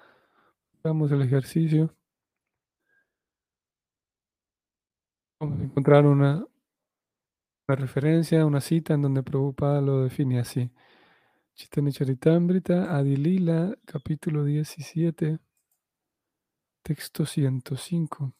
hagamos 0.82 1.12
el 1.12 1.20
ejercicio. 1.20 1.94
Vamos 5.38 5.60
a 5.60 5.64
encontrar 5.64 6.06
una, 6.06 6.42
referencia, 7.66 8.46
una 8.46 8.62
cita 8.62 8.94
en 8.94 9.02
donde 9.02 9.22
Prabhupada 9.22 9.82
lo 9.82 10.04
define 10.04 10.40
así. 10.40 10.70
Chaitanya 11.54 11.92
Charitamrita, 11.92 12.96
Adi 12.96 13.16
Lila, 13.16 13.76
capítulo 13.84 14.44
17, 14.44 15.38
texto 16.82 17.26
105. 17.26 18.32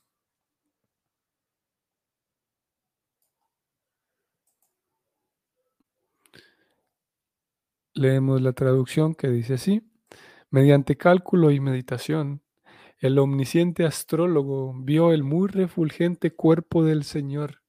Leemos 7.99 8.40
la 8.40 8.52
traducción 8.52 9.17
que 9.17 9.26
dice 9.26 9.55
así. 9.55 9.83
Mediante 10.50 10.97
cálculo 10.97 11.50
y 11.50 11.59
meditación, 11.59 12.43
el 13.00 13.19
omnisciente 13.19 13.85
astrólogo 13.85 14.73
vio 14.73 15.12
el 15.12 15.25
muy 15.25 15.49
refulgente 15.49 16.33
cuerpo 16.33 16.85
del 16.85 17.02
Señor, 17.02 17.61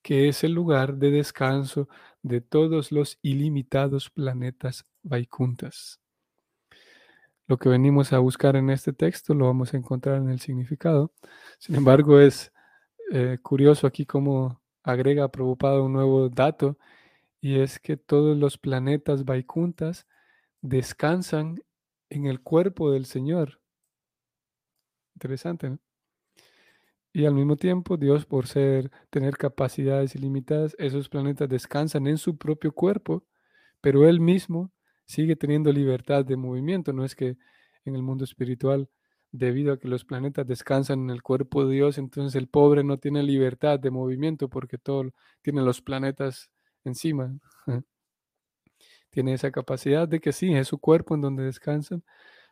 que 0.00 0.30
es 0.30 0.42
el 0.42 0.52
lugar 0.52 0.94
de 0.94 1.10
descanso 1.10 1.86
de 2.22 2.40
todos 2.40 2.92
los 2.92 3.18
ilimitados 3.20 4.08
planetas 4.08 4.86
Vaikuntas. 5.02 6.00
Lo 7.46 7.58
que 7.58 7.68
venimos 7.68 8.14
a 8.14 8.20
buscar 8.20 8.56
en 8.56 8.70
este 8.70 8.94
texto 8.94 9.34
lo 9.34 9.44
vamos 9.44 9.74
a 9.74 9.76
encontrar 9.76 10.16
en 10.16 10.30
el 10.30 10.40
significado. 10.40 11.12
Sin 11.58 11.74
embargo, 11.74 12.20
es 12.20 12.54
eh, 13.12 13.36
curioso 13.42 13.86
aquí 13.86 14.06
cómo 14.06 14.62
agrega 14.82 15.28
Prabhupada 15.30 15.82
un 15.82 15.92
nuevo 15.92 16.30
dato, 16.30 16.78
y 17.40 17.60
es 17.60 17.78
que 17.78 17.96
todos 17.96 18.36
los 18.36 18.58
planetas 18.58 19.24
Vaikuntas 19.24 20.06
descansan 20.60 21.62
en 22.10 22.26
el 22.26 22.40
cuerpo 22.40 22.90
del 22.90 23.06
Señor. 23.06 23.60
Interesante, 25.14 25.70
¿no? 25.70 25.78
Y 27.12 27.24
al 27.26 27.34
mismo 27.34 27.56
tiempo, 27.56 27.96
Dios, 27.96 28.26
por 28.26 28.46
ser, 28.46 28.90
tener 29.10 29.36
capacidades 29.36 30.14
ilimitadas, 30.14 30.76
esos 30.78 31.08
planetas 31.08 31.48
descansan 31.48 32.06
en 32.06 32.18
su 32.18 32.36
propio 32.36 32.72
cuerpo, 32.72 33.24
pero 33.80 34.08
Él 34.08 34.20
mismo 34.20 34.70
sigue 35.06 35.34
teniendo 35.34 35.72
libertad 35.72 36.24
de 36.24 36.36
movimiento. 36.36 36.92
No 36.92 37.04
es 37.04 37.14
que 37.16 37.36
en 37.84 37.96
el 37.96 38.02
mundo 38.02 38.24
espiritual, 38.24 38.88
debido 39.32 39.72
a 39.72 39.78
que 39.78 39.88
los 39.88 40.04
planetas 40.04 40.46
descansan 40.46 41.00
en 41.00 41.10
el 41.10 41.22
cuerpo 41.22 41.64
de 41.64 41.74
Dios, 41.74 41.98
entonces 41.98 42.34
el 42.34 42.48
pobre 42.48 42.84
no 42.84 42.98
tiene 42.98 43.22
libertad 43.22 43.80
de 43.80 43.90
movimiento 43.90 44.48
porque 44.48 44.78
todo 44.78 45.10
tiene 45.42 45.62
los 45.62 45.82
planetas 45.82 46.50
encima. 46.84 47.38
tiene 49.10 49.34
esa 49.34 49.50
capacidad 49.50 50.06
de 50.06 50.20
que 50.20 50.32
sí, 50.32 50.54
es 50.54 50.68
su 50.68 50.78
cuerpo 50.78 51.14
en 51.14 51.22
donde 51.22 51.44
descansan, 51.44 52.04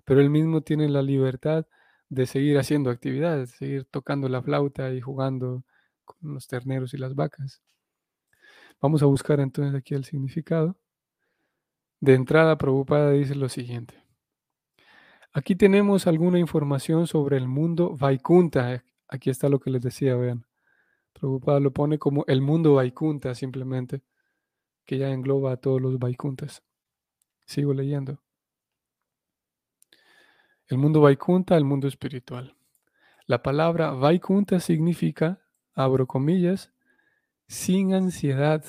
pero 0.05 0.21
él 0.21 0.31
mismo 0.31 0.63
tiene 0.63 0.89
la 0.89 1.03
libertad 1.03 1.67
de 2.09 2.27
seguir 2.27 2.59
haciendo 2.59 2.91
actividades, 2.91 3.51
seguir 3.51 3.85
tocando 3.85 4.29
la 4.29 4.43
flauta 4.43 4.93
y 4.93 5.01
jugando 5.01 5.65
con 6.05 6.35
los 6.35 6.47
terneros 6.47 6.95
y 6.95 6.99
las 6.99 7.15
vacas. 7.15 7.63
Vamos 8.81 9.03
a 9.03 9.07
buscar 9.07 9.41
entonces 9.41 9.75
aquí 9.75 9.95
el 9.95 10.05
significado. 10.05 10.77
De 12.01 12.15
entrada, 12.15 12.59
Prabhupada 12.59 13.11
dice 13.13 13.35
lo 13.35 13.49
siguiente. 13.49 14.03
Aquí 15.33 15.57
tenemos 15.57 16.07
alguna 16.07 16.39
información 16.39 17.07
sobre 17.07 17.37
el 17.37 17.49
mundo 17.49 17.97
Vaikunta. 17.97 18.85
Aquí 19.09 19.31
está 19.31 19.49
lo 19.49 19.61
que 19.61 19.71
les 19.71 19.83
decía, 19.83 20.15
vean. 20.17 20.47
Prabhupada 21.13 21.61
lo 21.61 21.73
pone 21.73 21.99
como 21.99 22.25
el 22.27 22.43
mundo 22.43 22.75
Vaikunta 22.75 23.35
simplemente, 23.35 24.03
que 24.87 24.99
ya 24.99 25.11
engloba 25.11 25.53
a 25.53 25.57
todos 25.57 25.81
los 25.83 25.99
Vaikuntas. 25.99 26.63
Sigo 27.45 27.75
leyendo. 27.75 28.23
El 30.69 30.79
mundo 30.79 31.01
Vaikunta, 31.01 31.57
el 31.57 31.65
mundo 31.65 31.87
espiritual. 31.87 32.57
La 33.27 33.43
palabra 33.43 33.91
Vaikunta 33.91 34.61
significa, 34.61 35.41
abro 35.75 36.07
comillas, 36.07 36.73
sin 37.49 37.95
ansiedad, 37.95 38.65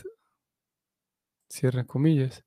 cierra 1.47 1.85
comillas. 1.85 2.43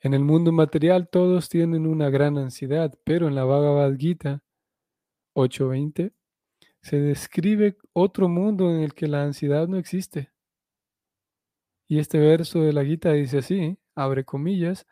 En 0.00 0.12
el 0.12 0.20
mundo 0.20 0.52
material 0.52 1.08
todos 1.08 1.48
tienen 1.48 1.86
una 1.86 2.10
gran 2.10 2.36
ansiedad, 2.36 2.92
pero 3.04 3.26
en 3.26 3.34
la 3.34 3.44
Bhagavad 3.44 3.96
Gita 3.96 4.42
8.20 5.34 6.12
se 6.82 7.00
describe 7.00 7.78
otro 7.94 8.28
mundo 8.28 8.70
en 8.70 8.82
el 8.82 8.92
que 8.92 9.08
la 9.08 9.22
ansiedad 9.22 9.66
no 9.66 9.78
existe. 9.78 10.33
Y 11.86 11.98
este 11.98 12.18
verso 12.18 12.60
de 12.60 12.72
la 12.72 12.84
Gita 12.84 13.12
dice 13.12 13.38
así, 13.38 13.78
abre 13.94 14.24
comillas, 14.24 14.86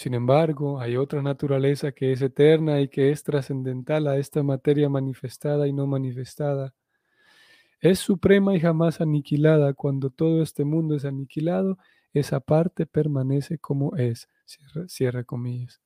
sin 0.00 0.14
embargo, 0.14 0.80
hay 0.80 0.96
otra 0.96 1.20
naturaleza 1.20 1.92
que 1.92 2.12
es 2.12 2.22
eterna 2.22 2.80
y 2.80 2.88
que 2.88 3.10
es 3.10 3.22
trascendental 3.22 4.06
a 4.06 4.16
esta 4.16 4.42
materia 4.42 4.88
manifestada 4.88 5.68
y 5.68 5.74
no 5.74 5.86
manifestada. 5.86 6.74
Es 7.80 7.98
suprema 7.98 8.56
y 8.56 8.60
jamás 8.60 9.02
aniquilada. 9.02 9.74
Cuando 9.74 10.08
todo 10.08 10.42
este 10.42 10.64
mundo 10.64 10.96
es 10.96 11.04
aniquilado, 11.04 11.76
esa 12.14 12.40
parte 12.40 12.86
permanece 12.86 13.58
como 13.58 13.94
es. 13.94 14.26
Cierra, 14.88 15.22
comillas. 15.24 15.82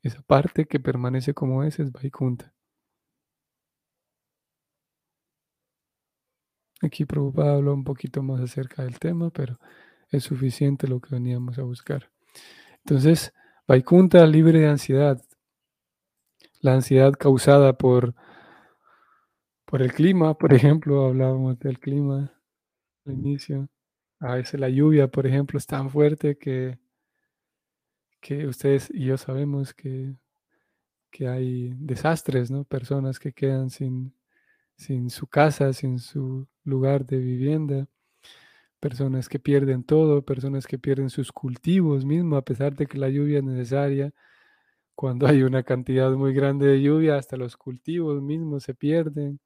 Esa 0.00 0.22
parte 0.22 0.64
que 0.64 0.80
permanece 0.80 1.34
como 1.34 1.64
es 1.64 1.78
es 1.80 1.92
Vaikunta. 1.92 2.53
Aquí 6.84 7.04
Prabhupada 7.04 7.54
habló 7.54 7.74
un 7.74 7.84
poquito 7.84 8.22
más 8.22 8.40
acerca 8.40 8.84
del 8.84 8.98
tema, 8.98 9.30
pero 9.30 9.58
es 10.10 10.24
suficiente 10.24 10.86
lo 10.86 11.00
que 11.00 11.14
veníamos 11.14 11.58
a 11.58 11.62
buscar. 11.62 12.10
Entonces, 12.84 13.32
Vaikunta 13.66 14.26
libre 14.26 14.60
de 14.60 14.68
ansiedad. 14.68 15.22
La 16.60 16.74
ansiedad 16.74 17.12
causada 17.14 17.72
por, 17.72 18.14
por 19.64 19.80
el 19.80 19.92
clima, 19.94 20.36
por 20.36 20.52
ejemplo, 20.52 21.06
hablábamos 21.06 21.58
del 21.58 21.78
clima 21.78 22.30
al 23.06 23.12
inicio. 23.14 23.70
A 24.20 24.34
veces 24.34 24.60
la 24.60 24.68
lluvia, 24.68 25.08
por 25.08 25.26
ejemplo, 25.26 25.56
es 25.58 25.66
tan 25.66 25.88
fuerte 25.88 26.36
que, 26.36 26.78
que 28.20 28.46
ustedes 28.46 28.90
y 28.90 29.06
yo 29.06 29.16
sabemos 29.16 29.72
que, 29.72 30.14
que 31.10 31.28
hay 31.28 31.72
desastres, 31.78 32.50
¿no? 32.50 32.64
Personas 32.64 33.18
que 33.18 33.32
quedan 33.32 33.70
sin, 33.70 34.14
sin 34.76 35.08
su 35.08 35.26
casa, 35.26 35.72
sin 35.72 35.98
su 35.98 36.46
lugar 36.64 37.06
de 37.06 37.18
vivienda 37.18 37.88
personas 38.84 39.30
que 39.30 39.38
pierden 39.38 39.82
todo, 39.82 40.24
personas 40.26 40.66
que 40.66 40.78
pierden 40.78 41.08
sus 41.08 41.32
cultivos 41.32 42.04
mismo, 42.04 42.36
a 42.36 42.44
pesar 42.44 42.76
de 42.76 42.86
que 42.86 42.98
la 42.98 43.08
lluvia 43.08 43.38
es 43.38 43.44
necesaria. 43.44 44.12
Cuando 44.96 45.26
hay 45.26 45.42
una 45.42 45.62
cantidad 45.62 46.10
muy 46.12 46.34
grande 46.34 46.66
de 46.68 46.82
lluvia, 46.82 47.16
hasta 47.16 47.36
los 47.38 47.56
cultivos 47.56 48.22
mismos 48.22 48.64
se 48.64 48.74
pierden. 48.74 49.40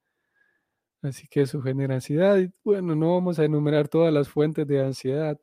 Así 1.01 1.27
que 1.29 1.45
ansiedad. 1.91 2.37
Y 2.39 2.51
bueno, 2.63 2.95
no 2.95 3.13
vamos 3.13 3.39
a 3.39 3.45
enumerar 3.45 3.87
todas 3.87 4.13
las 4.13 4.29
fuentes 4.29 4.67
de 4.67 4.81
ansiedad. 4.83 5.39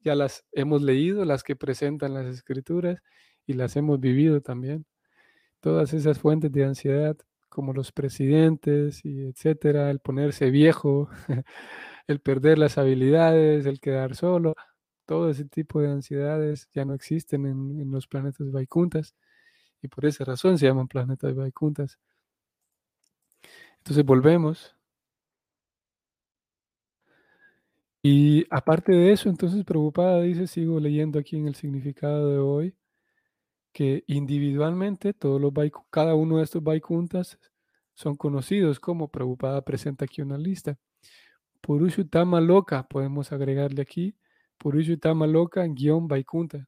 Ya 0.00 0.14
las 0.14 0.44
hemos 0.52 0.82
leído, 0.82 1.24
las 1.24 1.42
que 1.42 1.56
presentan 1.56 2.14
las 2.14 2.26
escrituras, 2.26 2.98
y 3.46 3.54
las 3.54 3.76
hemos 3.76 4.00
vivido 4.00 4.40
también. 4.42 4.86
todas 5.60 5.94
esas 5.94 6.18
fuentes 6.20 6.52
de 6.52 6.64
ansiedad, 6.64 7.16
como 7.50 7.74
los 7.74 7.92
presidentes 7.92 9.04
y 9.04 9.26
etcétera, 9.26 9.90
el 9.90 10.00
ponerse 10.00 10.50
viejo, 10.50 11.10
el 12.06 12.20
perder 12.20 12.58
las 12.58 12.78
habilidades, 12.78 13.66
el 13.66 13.80
quedar 13.80 14.16
solo, 14.16 14.54
todo 15.06 15.30
ese 15.30 15.44
tipo 15.44 15.80
de 15.80 15.90
ansiedades 15.90 16.68
ya 16.72 16.84
no 16.84 16.94
existen 16.94 17.46
en, 17.46 17.90
los 17.90 18.06
planetas 18.06 18.52
Vaikuntas 18.52 19.16
y 19.82 19.88
por 19.88 20.06
esa 20.06 20.24
razón 20.24 20.58
se 20.58 20.66
llaman 20.66 20.88
planetas 20.88 21.34
Vaikuntas. 21.34 21.98
Entonces 23.78 24.04
volvemos. 24.04 24.76
Y 28.02 28.46
aparte 28.50 28.92
de 28.92 29.12
eso, 29.12 29.28
entonces 29.28 29.64
preocupada 29.64 30.20
dice, 30.22 30.46
sigo 30.46 30.80
leyendo 30.80 31.18
aquí 31.18 31.36
en 31.36 31.48
el 31.48 31.54
significado 31.54 32.30
de 32.30 32.38
hoy, 32.38 32.74
que 33.72 34.04
individualmente 34.06 35.12
todos 35.12 35.40
los 35.40 35.52
cada 35.90 36.14
uno 36.14 36.38
de 36.38 36.44
estos 36.44 36.62
Vaikuntas 36.62 37.38
son 37.94 38.16
conocidos 38.16 38.80
como 38.80 39.08
Prabhupada 39.08 39.62
presenta 39.62 40.04
aquí 40.06 40.22
una 40.22 40.38
lista. 40.38 40.78
Purushuttama 41.60 42.40
Loka, 42.40 42.88
podemos 42.88 43.32
agregarle 43.32 43.82
aquí, 43.82 44.16
Purushuttama 44.58 45.26
Loka 45.26 45.64
guion 45.66 46.08
Vaikunta, 46.08 46.66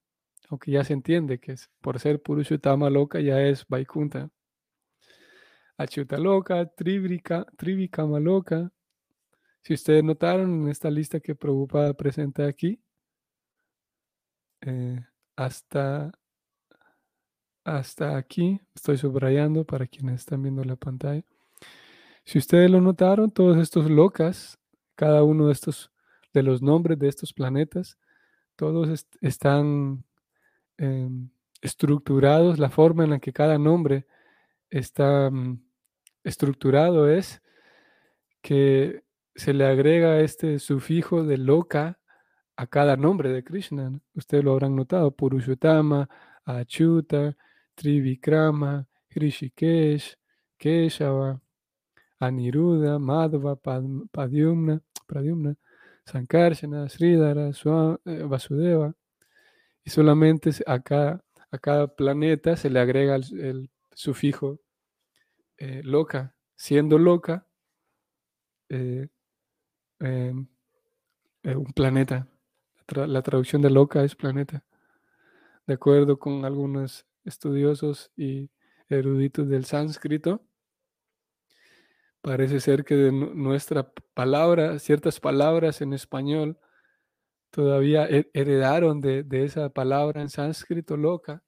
aunque 0.48 0.72
ya 0.72 0.84
se 0.84 0.92
entiende 0.92 1.38
que 1.40 1.54
por 1.80 1.98
ser 1.98 2.20
Purushuttama 2.22 2.90
Loka 2.90 3.20
ya 3.20 3.40
es 3.42 3.66
Vaikunta. 3.68 4.30
Achyuta 5.78 6.18
Loka, 6.18 6.66
Trivikama 6.66 8.20
Loka. 8.20 8.70
Si 9.62 9.74
ustedes 9.74 10.04
notaron 10.04 10.62
en 10.62 10.68
esta 10.68 10.90
lista 10.90 11.20
que 11.20 11.34
Prabhupada 11.34 11.94
presenta 11.94 12.46
aquí, 12.46 12.80
eh, 14.60 15.00
hasta 15.36 16.12
hasta 17.64 18.16
aquí, 18.16 18.60
estoy 18.74 18.98
subrayando 18.98 19.64
para 19.64 19.86
quienes 19.86 20.20
están 20.20 20.42
viendo 20.42 20.64
la 20.64 20.76
pantalla. 20.76 21.24
Si 22.24 22.38
ustedes 22.38 22.70
lo 22.70 22.80
notaron, 22.80 23.30
todos 23.30 23.58
estos 23.58 23.90
locas, 23.90 24.58
cada 24.94 25.22
uno 25.22 25.46
de 25.46 25.52
estos, 25.52 25.90
de 26.32 26.42
los 26.42 26.62
nombres 26.62 26.98
de 26.98 27.08
estos 27.08 27.32
planetas, 27.32 27.98
todos 28.56 29.06
están 29.20 30.04
em, 30.78 31.30
estructurados, 31.60 32.58
la 32.58 32.70
forma 32.70 33.04
en 33.04 33.10
la 33.10 33.18
que 33.18 33.32
cada 33.32 33.58
nombre 33.58 34.06
está 34.70 35.30
mm, 35.30 35.62
estructurado 36.24 37.08
es 37.10 37.42
que 38.42 39.02
se 39.34 39.54
le 39.54 39.66
agrega 39.66 40.20
este 40.20 40.58
sufijo 40.58 41.24
de 41.24 41.38
loca 41.38 41.98
a 42.56 42.66
cada 42.66 42.96
nombre 42.96 43.30
de 43.30 43.44
Krishna. 43.44 44.00
Ustedes 44.14 44.44
lo 44.44 44.52
habrán 44.52 44.76
notado, 44.76 45.10
Purushottama, 45.12 46.08
Achuta, 46.44 47.36
Trivikrama, 47.82 48.86
Hrishikesh, 49.10 50.14
Keshava, 50.56 51.40
Aniruddha, 52.20 52.98
Madhva, 53.00 53.56
Padyumna, 54.12 54.80
Pradyumna, 55.08 55.56
Sankarsana, 56.06 56.88
Sridhara, 56.88 57.50
eh, 58.06 58.22
Vasudeva. 58.22 58.94
Y 59.84 59.90
solamente 59.90 60.50
acá, 60.64 61.24
a 61.50 61.58
cada 61.58 61.88
planeta 61.88 62.56
se 62.56 62.70
le 62.70 62.78
agrega 62.78 63.16
el, 63.16 63.68
sufijo 63.94 64.60
eh, 65.58 65.82
loca, 65.84 66.34
siendo 66.54 66.98
loca 66.98 67.46
eh, 68.68 69.08
em, 69.98 70.46
un 71.44 71.72
planeta. 71.74 72.28
la 72.94 73.22
traducción 73.22 73.60
de 73.60 73.70
loca 73.70 74.04
es 74.04 74.14
planeta. 74.14 74.62
De 75.66 75.74
acuerdo 75.74 76.18
con 76.18 76.44
algunos 76.44 77.04
estudiosos 77.24 78.10
y 78.16 78.50
eruditos 78.88 79.48
del 79.48 79.64
sánscrito, 79.64 80.42
parece 82.20 82.60
ser 82.60 82.84
que 82.84 82.94
de 82.94 83.12
nuestra 83.12 83.92
palabra, 84.14 84.78
ciertas 84.78 85.20
palabras 85.20 85.80
en 85.82 85.92
español, 85.92 86.58
todavía 87.50 88.08
heredaron 88.32 89.00
de, 89.00 89.26
esa 89.30 89.68
palabra 89.68 90.22
en 90.22 90.30
sánscrito 90.30 90.96
loca 90.96 91.42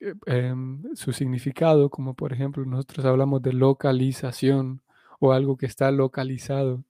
eh, 0.00 0.14
em, 0.26 0.82
su 0.94 1.12
significado, 1.12 1.90
como 1.90 2.14
por 2.14 2.32
ejemplo 2.32 2.64
nosotros 2.64 3.04
hablamos 3.06 3.42
de 3.42 3.52
localización 3.52 4.82
o 5.20 5.32
algo 5.32 5.56
que 5.56 5.66
está 5.66 5.90
localizado. 5.90 6.84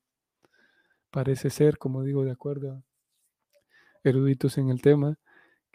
Parece 1.10 1.50
ser, 1.50 1.78
como 1.78 2.02
digo, 2.02 2.24
de 2.24 2.32
acuerdo 2.32 2.72
a 2.72 2.82
eruditos 4.04 4.58
en 4.58 4.70
el 4.70 4.82
tema, 4.82 5.18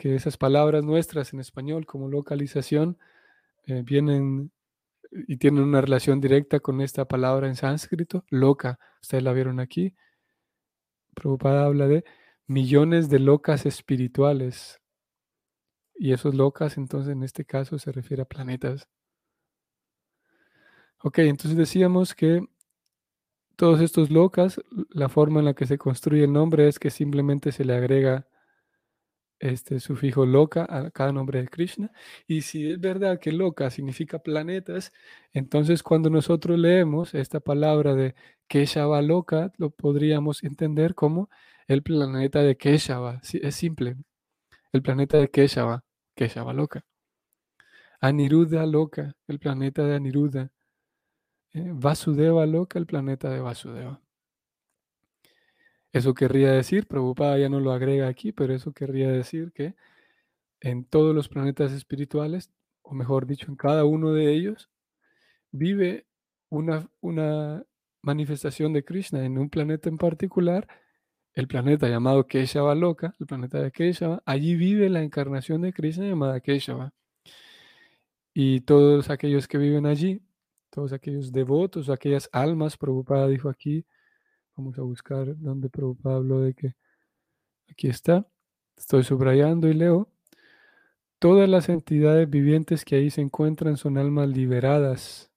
que 0.02 0.16
esas 0.16 0.36
palabras 0.36 0.84
nuestras 0.84 1.32
en 1.32 1.40
español 1.40 1.86
como 1.86 2.10
localización 2.10 2.98
eh, 3.68 3.84
vienen 3.86 4.52
y 5.12 5.38
tienen 5.38 5.62
una 5.62 5.80
relación 5.80 6.20
directa 6.20 6.60
con 6.60 6.82
esta 6.82 7.06
palabra 7.06 7.48
en 7.48 7.56
sánscrito, 7.56 8.26
loca. 8.32 8.80
Ustedes 9.00 9.24
la 9.24 9.32
vieron 9.32 9.60
aquí. 9.60 9.94
Prabhupada 11.14 11.66
habla 11.66 11.88
de 11.88 12.04
millones 12.48 13.10
de 13.10 13.20
locas 13.20 13.68
espirituales. 13.68 14.82
Y 15.94 16.14
esos 16.14 16.34
locas, 16.34 16.78
entonces, 16.78 17.12
en 17.12 17.22
este 17.22 17.46
caso 17.46 17.78
se 17.78 17.92
refiere 17.92 18.24
a 18.24 18.26
planetas. 18.26 18.90
Ok, 21.04 21.20
entonces 21.20 21.56
decíamos 21.56 22.16
que 22.16 22.44
todos 23.56 23.80
estos 23.82 24.10
locas, 24.10 24.60
la 24.90 25.10
forma 25.10 25.42
en 25.42 25.46
la 25.46 25.54
que 25.54 25.68
se 25.68 25.78
construye 25.78 26.24
el 26.24 26.34
nombre 26.34 26.68
es 26.68 26.80
que 26.80 26.90
simplemente 26.90 27.52
se 27.52 27.66
le 27.66 27.76
agrega 27.76 28.26
este 29.41 29.80
sufijo 29.80 30.25
loca 30.25 30.65
a 30.69 30.91
cada 30.91 31.12
nombre 31.12 31.41
de 31.41 31.49
Krishna. 31.49 31.91
Y 32.27 32.41
si 32.43 32.71
es 32.71 32.80
verdad 32.80 33.19
que 33.19 33.32
loca 33.32 33.69
significa 33.71 34.19
planetas, 34.19 34.93
entonces 35.34 35.84
cuando 35.84 36.10
nosotros 36.10 36.58
leemos 36.60 37.13
esta 37.15 37.39
palabra 37.39 37.95
de 37.95 38.15
Keshava 38.47 39.01
loca, 39.01 39.51
lo 39.58 39.71
podríamos 39.71 40.43
entender 40.43 40.95
como 40.95 41.30
el 41.67 41.84
planeta 41.84 42.41
de 42.43 42.58
Keshava. 42.58 43.21
es 43.23 43.56
simple. 43.56 43.97
El 44.73 44.82
planeta 44.84 45.17
de 45.17 45.30
Keshava, 45.30 45.84
Keshava 46.15 46.54
loca. 46.54 46.86
Aniruddha 48.01 48.65
loca, 48.65 49.15
el 49.27 49.39
planeta 49.39 49.86
de 49.86 49.95
Aniruddha. 49.95 50.51
Eh, 51.54 51.71
Vasudeva 51.73 52.45
loca, 52.45 52.80
el 52.80 52.86
planeta 52.86 53.30
de 53.30 53.39
Vasudeva. 53.41 54.01
Eso 55.93 56.13
querría 56.13 56.51
decir, 56.51 56.88
Prabhupada 56.88 57.38
ya 57.38 57.49
no 57.49 57.60
lo 57.60 57.71
agrega 57.71 58.08
aquí, 58.08 58.32
pero 58.32 58.54
eso 58.54 58.71
querría 58.71 59.12
decir 59.12 59.51
que 59.51 59.75
en 60.62 60.86
todos 60.86 61.13
los 61.13 61.27
planetas 61.27 61.71
espirituales, 61.73 62.51
o 62.82 62.93
mejor 62.93 63.25
dicho, 63.27 63.47
en 63.49 63.58
cada 63.58 63.84
uno 63.84 64.13
de 64.13 64.32
ellos, 64.34 64.69
vive 65.51 66.06
una, 66.49 66.89
una 67.01 67.65
manifestación 68.01 68.73
de 68.73 68.84
Krishna 68.86 69.25
en 69.25 69.38
un 69.38 69.49
planeta 69.49 69.89
en 69.89 69.97
particular, 69.97 70.67
el 71.34 71.47
planeta 71.47 71.88
llamado 71.88 72.27
Keshava 72.27 72.75
Loka, 72.75 73.15
el 73.19 73.25
planeta 73.27 73.62
de 73.62 73.71
Keshava, 73.71 74.21
allí 74.25 74.56
vive 74.56 74.89
la 74.89 75.01
encarnación 75.01 75.62
de 75.62 75.73
Krishna 75.73 76.06
llamada 76.06 76.39
Keshava. 76.41 76.93
Y 78.34 78.62
todos 78.62 79.10
aquellos 79.10 79.47
que 79.47 79.58
viven 79.58 79.86
allí, 79.86 80.21
todos 80.69 80.93
aquellos 80.93 81.32
devotos, 81.32 81.89
aquellas 81.89 82.30
almas, 82.32 82.77
Prabhupada 82.77 83.27
dijo 83.27 83.49
aquí, 83.49 83.86
Vamos 84.56 84.78
a 84.78 84.82
buscar 84.82 85.38
donde 85.38 85.70
Prabhupada 85.70 86.18
habló 86.18 86.42
de 86.42 86.54
que 86.54 86.76
aquí 87.70 87.88
está. 87.88 88.28
Estoy 88.78 89.04
subrayando 89.04 89.68
y 89.68 89.74
leo. 89.74 90.10
Todas 91.20 91.48
las 91.48 91.70
entidades 91.70 92.30
vivientes 92.30 92.84
que 92.84 92.96
ahí 92.96 93.10
se 93.10 93.22
encuentran 93.22 93.78
son 93.78 93.98
almas 93.98 94.30
liberadas. 94.30 95.32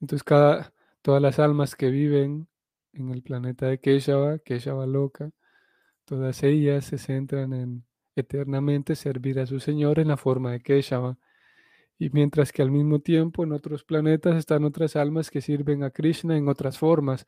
Entonces, 0.00 0.22
cada, 0.24 0.72
todas 1.02 1.20
las 1.20 1.38
almas 1.38 1.74
que 1.76 1.90
viven 1.90 2.48
en 2.92 3.10
el 3.10 3.22
planeta 3.22 3.66
de 3.66 3.80
Keshava, 3.80 4.38
Keshava 4.38 4.86
loca, 4.86 5.30
todas 6.04 6.42
ellas 6.42 6.84
se 6.84 6.98
centran 6.98 7.52
en 7.52 7.84
eternamente 8.16 8.96
servir 8.96 9.40
a 9.40 9.46
su 9.46 9.60
Señor 9.60 9.98
en 9.98 10.08
la 10.08 10.16
forma 10.16 10.52
de 10.52 10.60
Keshava. 10.60 11.18
Y 11.98 12.10
mientras 12.10 12.52
que 12.52 12.62
al 12.62 12.70
mismo 12.70 13.00
tiempo 13.00 13.44
en 13.44 13.52
otros 13.52 13.84
planetas 13.84 14.36
están 14.36 14.64
otras 14.64 14.96
almas 14.96 15.30
que 15.30 15.40
sirven 15.40 15.84
a 15.84 15.90
Krishna 15.90 16.36
en 16.36 16.48
otras 16.48 16.78
formas, 16.78 17.26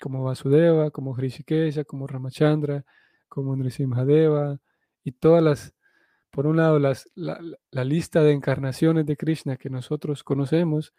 como 0.00 0.24
Vasudeva, 0.24 0.90
como 0.90 1.14
Hrishikesha, 1.14 1.84
como 1.84 2.06
Ramachandra, 2.06 2.84
como 3.28 3.56
Nrisimhadeva, 3.56 4.60
y 5.02 5.12
todas 5.12 5.42
las, 5.42 5.74
por 6.30 6.46
un 6.46 6.56
lado, 6.56 6.78
las, 6.78 7.10
la, 7.14 7.84
lista 7.84 8.22
de 8.22 8.32
encarnaciones 8.32 9.06
de 9.06 9.16
Krishna 9.16 9.56
que 9.56 9.70
nosotros 9.70 10.22
conocemos, 10.24 10.94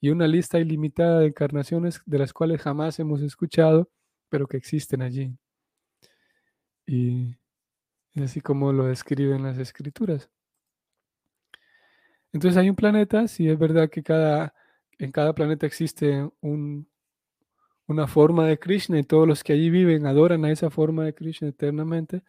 y 0.00 0.10
una 0.10 0.26
lista 0.26 0.58
ilimitada 0.58 1.20
de 1.20 1.26
encarnaciones 1.28 2.02
de 2.04 2.18
las 2.18 2.32
cuales 2.32 2.60
jamás 2.60 2.98
hemos 2.98 3.22
escuchado, 3.22 3.90
pero 4.28 4.46
que 4.46 4.56
existen 4.56 5.02
allí. 5.02 5.36
Y 6.86 7.36
es 8.14 8.22
así 8.22 8.40
como 8.40 8.72
lo 8.72 8.86
describen 8.86 9.42
las 9.42 9.58
escrituras. 9.58 10.30
Entonces 12.32 12.58
hay 12.58 12.68
un 12.68 12.76
planeta, 12.76 13.28
si 13.28 13.48
es 13.48 13.58
verdad 13.58 13.88
que 13.88 14.02
cada, 14.02 14.54
en 14.98 15.12
cada 15.12 15.34
planeta 15.34 15.66
existe 15.66 16.28
un, 16.40 16.88
una 17.86 18.06
forma 18.06 18.46
de 18.46 18.58
Krishna 18.58 18.98
y 18.98 19.04
todos 19.04 19.28
los 19.28 19.44
que 19.44 19.52
allí 19.52 19.70
viven 19.70 20.06
adoran 20.06 20.44
a 20.44 20.50
esa 20.52 20.70
forma 20.70 21.04
de 21.04 21.14
Krishna 21.14 21.48
eternamente. 21.48 22.22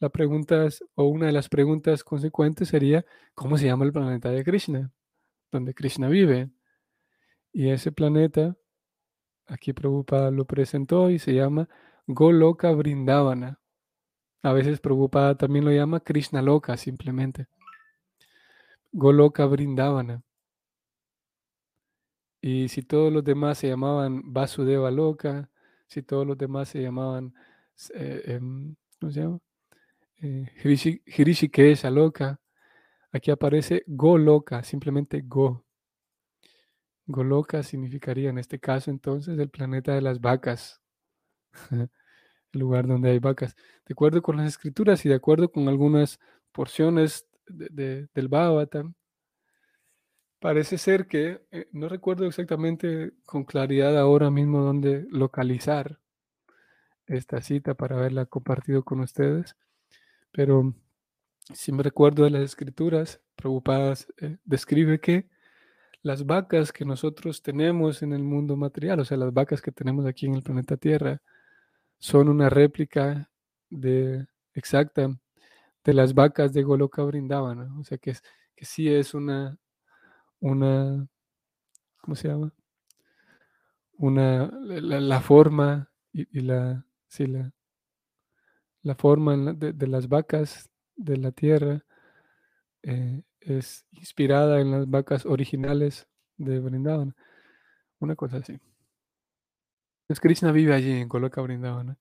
la 0.00 0.10
pregunta 0.10 0.66
es, 0.66 0.84
o 0.94 1.04
una 1.04 1.26
de 1.26 1.32
las 1.32 1.48
preguntas 1.48 2.04
consecuentes 2.04 2.68
sería, 2.68 3.04
¿cómo 3.34 3.58
se 3.58 3.66
llama 3.66 3.84
el 3.84 3.92
planeta 3.92 4.30
de 4.30 4.44
Krishna? 4.44 4.92
Donde 5.52 5.74
Krishna 5.74 6.08
vive. 6.08 6.50
Y 7.52 7.70
ese 7.70 7.92
planeta, 7.92 8.56
aquí 9.46 9.72
Prabhupada 9.72 10.30
lo 10.30 10.46
presentó 10.46 11.10
y 11.10 11.18
se 11.18 11.34
llama 11.34 11.68
Goloka 12.06 12.72
Vrindavana. 12.72 13.60
A 14.42 14.52
veces 14.52 14.80
Prabhupada 14.80 15.36
también 15.36 15.64
lo 15.64 15.72
llama 15.72 16.00
Krishna 16.00 16.42
Loka 16.42 16.76
simplemente. 16.76 17.48
Goloka 18.92 19.46
Vrindavana. 19.46 20.22
Y 22.40 22.68
si 22.68 22.82
todos 22.82 23.12
los 23.12 23.24
demás 23.24 23.58
se 23.58 23.68
llamaban 23.68 24.32
Vasudeva 24.32 24.90
Loka, 24.90 25.50
si 25.88 26.02
todos 26.02 26.26
los 26.26 26.38
demás 26.38 26.68
se 26.68 26.82
llamaban, 26.82 27.34
eh, 27.94 28.22
em, 28.26 28.76
¿cómo 29.00 29.12
se 29.12 29.20
llama? 29.20 29.40
Eh, 30.22 30.46
Hirishikesha 31.06 31.90
Loka, 31.90 32.40
aquí 33.12 33.30
aparece 33.30 33.84
Goloka, 33.86 34.62
simplemente 34.62 35.22
Go. 35.22 35.64
Goloka 37.06 37.62
significaría 37.62 38.30
en 38.30 38.38
este 38.38 38.60
caso 38.60 38.90
entonces 38.90 39.38
el 39.38 39.50
planeta 39.50 39.94
de 39.94 40.02
las 40.02 40.20
vacas, 40.20 40.82
el 42.52 42.60
lugar 42.60 42.86
donde 42.86 43.10
hay 43.10 43.18
vacas. 43.18 43.56
De 43.86 43.92
acuerdo 43.92 44.22
con 44.22 44.36
las 44.36 44.46
escrituras 44.48 45.04
y 45.06 45.08
de 45.08 45.14
acuerdo 45.16 45.50
con 45.50 45.68
algunas 45.68 46.20
porciones 46.52 47.26
del 47.46 48.28
Bhagavatam, 48.28 48.94
Parece 50.40 50.78
ser 50.78 51.08
que, 51.08 51.42
eh, 51.50 51.68
no 51.72 51.88
recuerdo 51.88 52.24
exactamente 52.26 53.12
con 53.26 53.44
claridad 53.44 53.98
ahora 53.98 54.30
mismo 54.30 54.60
dónde 54.60 55.06
localizar 55.10 55.98
esta 57.06 57.42
cita 57.42 57.74
para 57.74 57.96
haberla 57.96 58.26
compartido 58.26 58.84
con 58.84 59.00
ustedes, 59.00 59.56
pero 60.30 60.74
si 61.54 61.72
me 61.72 61.82
recuerdo 61.82 62.24
de 62.24 62.30
las 62.30 62.42
escrituras, 62.42 63.20
preocupadas, 63.34 64.06
eh, 64.18 64.36
describe 64.44 65.00
que 65.00 65.28
las 66.02 66.26
vacas 66.26 66.72
que 66.72 66.84
nosotros 66.84 67.42
tenemos 67.42 68.02
en 68.02 68.12
el 68.12 68.22
mundo 68.22 68.56
material, 68.56 69.00
o 69.00 69.04
sea, 69.04 69.16
las 69.16 69.32
vacas 69.32 69.60
que 69.62 69.72
tenemos 69.72 70.06
aquí 70.06 70.26
en 70.26 70.34
el 70.34 70.42
planeta 70.42 70.76
Tierra, 70.76 71.20
son 71.98 72.28
una 72.28 72.48
réplica 72.50 73.30
de 73.70 74.26
exacta 74.54 75.10
de 75.84 75.94
las 75.94 76.14
vacas 76.14 76.52
de 76.52 76.62
Goloka 76.62 77.02
Brindavana, 77.02 77.74
o 77.80 77.84
sea 77.84 77.98
que, 77.98 78.14
que 78.54 78.64
sí 78.64 78.88
es 78.88 79.14
una 79.14 79.58
una, 80.40 81.08
¿cómo 82.00 82.14
se 82.14 82.28
llama? 82.28 82.52
Una, 83.96 84.50
la, 84.62 85.20
forma 85.20 85.90
y, 86.12 86.40
la, 86.40 86.84
sí, 87.08 87.26
la, 87.26 87.52
la 88.82 88.94
forma 88.94 89.36
de, 89.54 89.86
las 89.86 90.08
vacas 90.08 90.70
de 90.96 91.16
la 91.16 91.32
tierra 91.32 91.84
eh, 92.82 93.22
es 93.40 93.86
inspirada 93.90 94.60
en 94.60 94.70
las 94.70 94.88
vacas 94.88 95.26
originales 95.26 96.06
de 96.36 96.60
Brindavan. 96.60 97.14
Una 97.98 98.14
cosa 98.14 98.38
así. 98.38 98.58
Pues 100.06 100.20
Krishna 100.20 100.52
vive 100.52 100.74
allí 100.74 100.92
en 100.92 101.08
Coloca 101.08 101.40
Brindavan. 101.40 101.98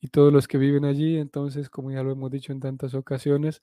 Y 0.00 0.08
todos 0.08 0.32
los 0.32 0.48
que 0.48 0.56
viven 0.56 0.84
allí, 0.84 1.18
entonces, 1.18 1.68
como 1.68 1.90
ya 1.90 2.02
lo 2.02 2.12
hemos 2.12 2.30
dicho 2.30 2.52
en 2.52 2.60
tantas 2.60 2.94
ocasiones, 2.94 3.62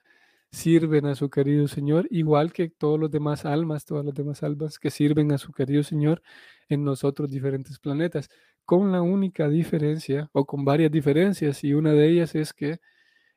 sirven 0.51 1.05
a 1.05 1.15
su 1.15 1.29
querido 1.29 1.67
Señor, 1.67 2.07
igual 2.10 2.53
que 2.53 2.69
todos 2.69 2.99
los 2.99 3.12
demás 3.12 3.45
almas, 3.45 3.86
todas 3.86 4.05
las 4.05 4.15
demás 4.15 4.43
almas 4.43 4.79
que 4.79 4.91
sirven 4.91 5.31
a 5.31 5.38
su 5.38 5.51
querido 5.51 5.83
Señor 5.83 6.21
en 6.69 6.86
los 6.86 7.03
otros 7.03 7.29
diferentes 7.29 7.79
planetas, 7.79 8.29
con 8.65 8.91
la 8.91 9.01
única 9.01 9.47
diferencia, 9.49 10.29
o 10.33 10.45
con 10.45 10.65
varias 10.65 10.91
diferencias, 10.91 11.63
y 11.63 11.73
una 11.73 11.93
de 11.93 12.10
ellas 12.10 12.36
es 12.36 12.53
que 12.53 12.79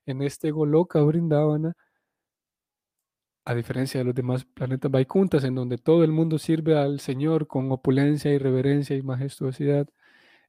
en 0.07 0.23
este 0.23 0.51
Goloka 0.53 1.01
Vrindavana, 1.03 1.75
a 3.45 3.55
diferencia 3.55 4.01
de 4.01 4.05
los 4.05 4.15
demás 4.15 4.45
planetas 4.45 4.91
Vaikuntas, 4.91 5.45
en 5.45 5.55
donde 5.55 5.79
todo 5.79 6.05
el 6.05 6.13
mundo 6.13 6.39
sirve 6.39 6.77
al 6.79 7.01
Señor 7.01 7.47
con 7.47 7.71
opulencia 7.73 8.33
y 8.33 8.39
reverencia 8.39 8.97
y 8.97 9.03
majestuosidad, 9.03 9.89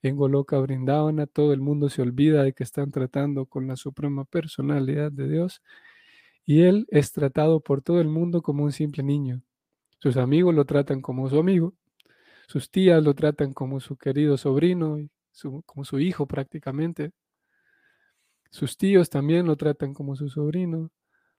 en 0.04 0.16
Goloka 0.18 0.60
Vrindavana 0.60 1.28
todo 1.28 1.54
el 1.54 1.62
mundo 1.62 1.90
se 1.90 2.02
olvida 2.02 2.44
de 2.44 2.54
que 2.54 2.64
están 2.64 2.92
tratando 2.92 3.46
con 3.46 3.68
la 3.68 3.76
suprema 3.76 4.26
personalidad 4.26 5.12
de 5.12 5.30
Dios 5.30 5.62
y 6.52 6.64
él 6.64 6.86
es 6.90 7.14
tratado 7.14 7.62
por 7.62 7.82
todo 7.82 8.02
el 8.02 8.10
mundo 8.10 8.42
como 8.42 8.66
un 8.66 8.74
simple 8.74 9.04
niño. 9.04 9.42
Sus 10.00 10.18
amigos 10.18 10.54
lo 10.54 10.66
tratan 10.66 11.02
como 11.02 11.30
su 11.30 11.40
amigo, 11.40 11.74
sus 12.46 12.70
tías 12.70 13.02
lo 13.02 13.14
tratan 13.14 13.54
como 13.54 13.80
su 13.80 13.96
querido 13.96 14.36
sobrino, 14.38 14.98
como 15.66 15.86
su 15.86 16.02
hijo 16.02 16.28
prácticamente. 16.28 17.14
Sus 18.50 18.76
tíos 18.76 19.10
también 19.10 19.46
lo 19.46 19.56
tratan 19.56 19.94
como 19.94 20.18
su 20.18 20.28
sobrino. 20.28 20.92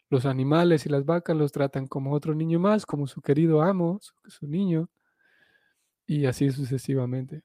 Los 0.09 0.25
animales 0.25 0.87
y 0.87 0.89
las 0.89 1.05
vacas 1.05 1.37
los 1.37 1.53
tratan 1.53 1.87
como 1.89 2.15
otro 2.15 2.35
niño 2.35 2.59
más, 2.59 2.87
como 2.87 3.07
su 3.07 3.21
querido 3.21 3.61
amo, 3.61 4.01
su, 4.01 4.47
niño, 4.47 4.89
y 6.07 6.25
así 6.25 6.51
sucesivamente. 6.51 7.43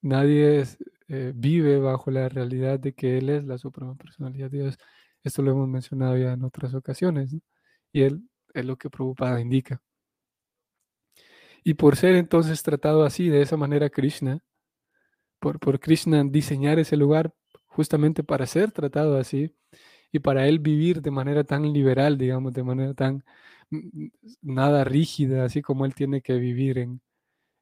Nadie 0.00 0.64
eh, 1.08 1.32
vive 1.34 1.78
bajo 1.80 2.10
la 2.10 2.30
realidad 2.30 2.80
de 2.80 2.94
que 2.94 3.18
Él 3.18 3.28
es 3.28 3.44
la 3.44 3.58
suprema 3.58 3.94
personalidad 3.94 4.50
de 4.50 4.62
Dios. 4.62 4.78
Esto 5.24 5.42
lo 5.42 5.52
hemos 5.52 5.68
mencionado 5.68 6.16
ya 6.16 6.32
en 6.32 6.44
otras 6.44 6.74
ocasiones, 6.74 7.34
y 7.92 8.02
él 8.02 8.28
es 8.54 8.64
lo 8.64 8.76
que 8.76 8.90
Prabhupada 8.90 9.40
indica. 9.40 9.82
Y 11.62 11.74
por 11.74 11.96
ser 11.96 12.14
entonces 12.14 12.62
tratado 12.62 13.04
así, 13.04 13.28
de 13.28 13.42
esa 13.42 13.56
manera 13.56 13.90
Krishna, 13.90 14.42
por, 15.38 15.58
por 15.58 15.80
Krishna 15.80 16.24
diseñar 16.24 16.78
ese 16.78 16.96
lugar 16.96 17.34
justamente 17.66 18.24
para 18.24 18.46
ser 18.46 18.72
tratado 18.72 19.18
así, 19.18 19.54
y 20.12 20.18
para 20.20 20.48
él 20.48 20.58
vivir 20.58 21.02
de 21.02 21.10
manera 21.10 21.44
tan 21.44 21.72
liberal, 21.72 22.18
digamos, 22.18 22.52
de 22.52 22.64
manera 22.64 22.94
tan 22.94 23.24
mm, 23.70 24.08
nada 24.42 24.84
rígida, 24.84 25.44
así 25.44 25.62
como 25.62 25.84
él 25.86 25.94
tiene 25.94 26.22
que 26.22 26.34
vivir 26.34 26.78
en, 26.78 27.00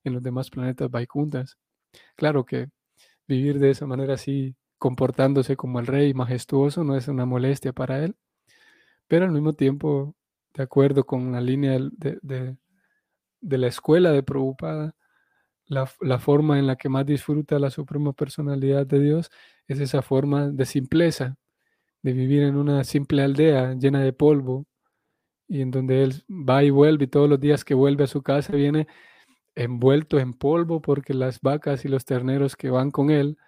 en 0.04 0.14
los 0.14 0.22
demás 0.22 0.50
planetas 0.50 0.90
Vaikuntas. 0.90 1.58
Claro 2.16 2.44
que 2.44 2.68
vivir 3.28 3.58
de 3.58 3.70
esa 3.70 3.86
manera 3.86 4.14
así 4.14 4.56
comportándose 4.78 5.56
como 5.56 5.80
el 5.80 5.86
rey 5.86 6.14
majestuoso 6.14 6.84
no 6.84 6.96
es 6.96 7.08
una 7.08 7.26
molestia 7.26 7.72
para 7.72 8.04
él, 8.04 8.16
pero 9.08 9.24
al 9.26 9.32
mismo 9.32 9.52
tiempo, 9.54 10.14
de 10.54 10.62
acuerdo 10.62 11.04
con 11.04 11.32
la 11.32 11.40
línea 11.40 11.78
de, 11.78 12.56
la 13.40 13.66
escuela 13.66 14.12
de 14.12 14.22
Prabhupada, 14.22 14.94
la, 15.66 15.90
la, 16.00 16.18
forma 16.18 16.58
en 16.58 16.66
la 16.66 16.76
que 16.76 16.88
más 16.88 17.04
disfruta 17.06 17.58
la 17.58 17.70
suprema 17.70 18.12
personalidad 18.12 18.86
de 18.86 19.00
Dios 19.00 19.30
es 19.66 19.80
esa 19.80 20.02
forma 20.02 20.48
de 20.48 20.64
simpleza, 20.64 21.36
de 22.02 22.12
vivir 22.12 22.42
en 22.42 22.56
una 22.56 22.84
simple 22.84 23.22
aldea 23.22 23.74
llena 23.74 24.02
de 24.02 24.12
polvo 24.12 24.66
y 25.48 25.62
en 25.62 25.70
donde 25.70 26.04
él 26.04 26.24
va 26.28 26.62
y 26.64 26.70
vuelve 26.70 27.04
y 27.04 27.08
todos 27.08 27.28
los 27.28 27.40
días 27.40 27.64
que 27.64 27.74
vuelve 27.74 28.04
a 28.04 28.06
su 28.06 28.22
casa 28.22 28.54
viene 28.54 28.86
envuelto 29.54 30.18
en 30.18 30.34
polvo 30.34 30.80
porque 30.80 31.14
las 31.14 31.40
vacas 31.40 31.84
y 31.84 31.88
los 31.88 32.04
terneros 32.04 32.56
que 32.56 32.70
van 32.70 32.90
con 32.90 33.10
él 33.10 33.38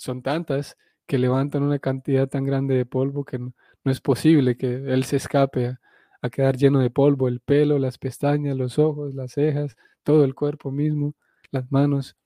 son 0.00 0.22
tantas 0.22 0.78
que 1.06 1.18
levantan 1.18 1.62
una 1.62 1.78
cantidad 1.78 2.26
tan 2.26 2.44
grande 2.44 2.74
de 2.74 2.86
polvo 2.86 3.24
que 3.24 3.38
no, 3.38 3.52
es 3.84 4.00
posible 4.00 4.56
que 4.56 4.66
él 4.76 5.04
se 5.04 5.16
escape 5.16 5.76
a, 6.22 6.30
quedar 6.30 6.56
lleno 6.56 6.80
de 6.80 6.90
polvo, 6.90 7.28
el 7.28 7.40
pelo, 7.40 7.78
las 7.78 7.98
pestañas, 7.98 8.56
los 8.56 8.78
ojos, 8.78 9.14
las 9.14 9.32
cejas, 9.32 9.76
todo 10.02 10.24
el 10.24 10.34
cuerpo 10.34 10.70
mismo, 10.70 11.14
las 11.50 11.70
manos. 11.70 12.16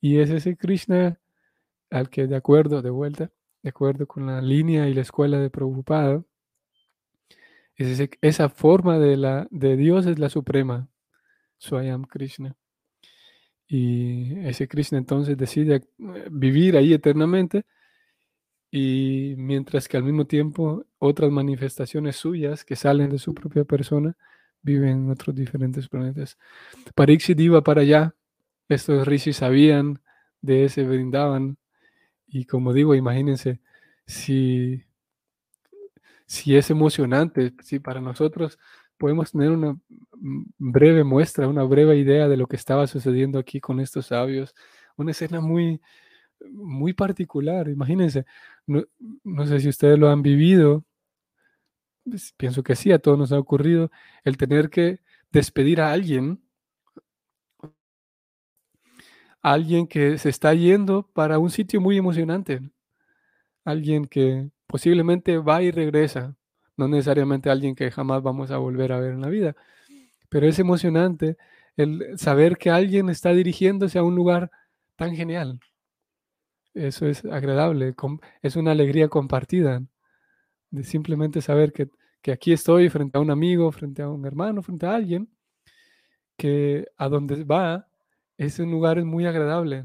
Y 0.00 0.18
es 0.20 0.30
ese 0.30 0.56
Krishna 0.56 1.20
al 1.90 2.08
que 2.08 2.26
de 2.26 2.36
acuerdo, 2.36 2.82
de 2.82 2.90
vuelta, 2.90 3.32
de 3.62 3.70
acuerdo 3.70 4.06
con 4.06 4.26
la 4.26 4.40
línea 4.40 4.88
y 4.88 4.94
la 4.94 5.02
escuela 5.02 5.38
de 5.38 5.50
Prabhupada, 5.50 6.24
es 7.76 8.10
esa 8.20 8.48
forma 8.48 8.98
de, 8.98 9.16
la, 9.16 9.48
de 9.50 9.76
Dios 9.76 10.06
es 10.06 10.18
la 10.20 10.28
suprema, 10.28 10.88
Swayam 11.58 12.04
Krishna. 12.04 12.56
Y 13.74 14.38
ese 14.46 14.68
Krishna 14.68 14.98
entonces 14.98 15.34
decide 15.38 15.76
eh, 15.76 16.28
vivir 16.30 16.76
ahí 16.76 16.92
eternamente 16.92 17.64
y 18.70 19.32
mientras 19.38 19.88
que 19.88 19.96
al 19.96 20.02
mismo 20.02 20.26
tiempo 20.26 20.84
otras 20.98 21.30
manifestaciones 21.30 22.16
suyas 22.16 22.66
que 22.66 22.76
salen 22.76 23.08
de 23.08 23.18
su 23.18 23.32
propia 23.32 23.64
persona 23.64 24.14
viven 24.60 25.04
en 25.04 25.10
otros 25.10 25.34
diferentes 25.34 25.88
planetas. 25.88 26.36
Pariksit 26.94 27.40
iba 27.40 27.62
para 27.62 27.80
allá, 27.80 28.14
estos 28.68 29.08
rishis 29.08 29.38
sabían 29.38 30.02
de 30.42 30.66
ese 30.66 30.84
brindaban 30.84 31.56
y 32.26 32.44
como 32.44 32.74
digo, 32.74 32.94
imagínense 32.94 33.62
si, 34.06 34.84
si 36.26 36.58
es 36.58 36.68
emocionante, 36.68 37.54
si 37.62 37.78
para 37.78 38.02
nosotros 38.02 38.58
podemos 39.02 39.32
tener 39.32 39.50
una 39.50 39.76
breve 40.58 41.02
muestra, 41.02 41.48
una 41.48 41.64
breve 41.64 41.96
idea 41.98 42.28
de 42.28 42.36
lo 42.36 42.46
que 42.46 42.54
estaba 42.54 42.86
sucediendo 42.86 43.36
aquí 43.40 43.58
con 43.60 43.80
estos 43.80 44.06
sabios. 44.06 44.54
Una 44.96 45.10
escena 45.10 45.40
muy, 45.40 45.80
muy 46.52 46.92
particular, 46.92 47.68
imagínense. 47.68 48.26
No, 48.64 48.84
sé 49.44 49.58
si 49.58 49.68
ustedes 49.68 49.98
lo 49.98 50.08
han 50.08 50.22
vivido, 50.22 50.84
pues, 52.04 52.32
pienso 52.36 52.62
que 52.62 52.76
sí, 52.76 52.92
a 52.92 53.00
todos 53.00 53.18
nos 53.18 53.32
ha 53.32 53.40
ocurrido 53.40 53.90
el 54.22 54.36
tener 54.36 54.70
que 54.70 55.00
despedir 55.32 55.80
a 55.80 55.90
alguien, 55.90 56.40
alguien 59.42 59.88
que 59.88 60.16
se 60.16 60.28
está 60.28 60.54
yendo 60.54 61.08
para 61.12 61.40
un 61.40 61.50
sitio 61.50 61.80
muy 61.80 61.96
emocionante, 61.98 62.60
alguien 63.64 64.04
que 64.06 64.48
posiblemente 64.68 65.38
va 65.38 65.60
y 65.60 65.72
regresa, 65.72 66.36
no 66.82 66.88
necesariamente 66.88 67.48
alguien 67.48 67.74
que 67.76 67.90
jamás 67.90 68.22
vamos 68.22 68.50
a 68.50 68.58
volver 68.58 68.92
a 68.92 68.98
ver 68.98 69.12
en 69.12 69.20
la 69.20 69.28
vida, 69.28 69.54
pero 70.28 70.46
es 70.48 70.58
emocionante 70.58 71.36
el 71.76 72.18
saber 72.18 72.56
que 72.58 72.70
alguien 72.70 73.08
está 73.08 73.32
dirigiéndose 73.32 73.98
a 73.98 74.02
un 74.02 74.16
lugar 74.16 74.50
tan 74.96 75.14
genial. 75.14 75.60
Eso 76.74 77.06
es 77.06 77.24
agradable, 77.24 77.94
es 78.42 78.56
una 78.56 78.72
alegría 78.72 79.08
compartida, 79.08 79.82
de 80.70 80.84
simplemente 80.84 81.40
saber 81.40 81.72
que, 81.72 81.88
que 82.22 82.32
aquí 82.32 82.52
estoy 82.52 82.88
frente 82.88 83.18
a 83.18 83.20
un 83.20 83.30
amigo, 83.30 83.70
frente 83.72 84.02
a 84.02 84.08
un 84.08 84.26
hermano, 84.26 84.62
frente 84.62 84.86
a 84.86 84.94
alguien, 84.94 85.28
que 86.36 86.86
a 86.96 87.08
donde 87.08 87.44
va 87.44 87.86
es 88.38 88.58
un 88.58 88.70
lugar 88.72 89.04
muy 89.04 89.26
agradable, 89.26 89.84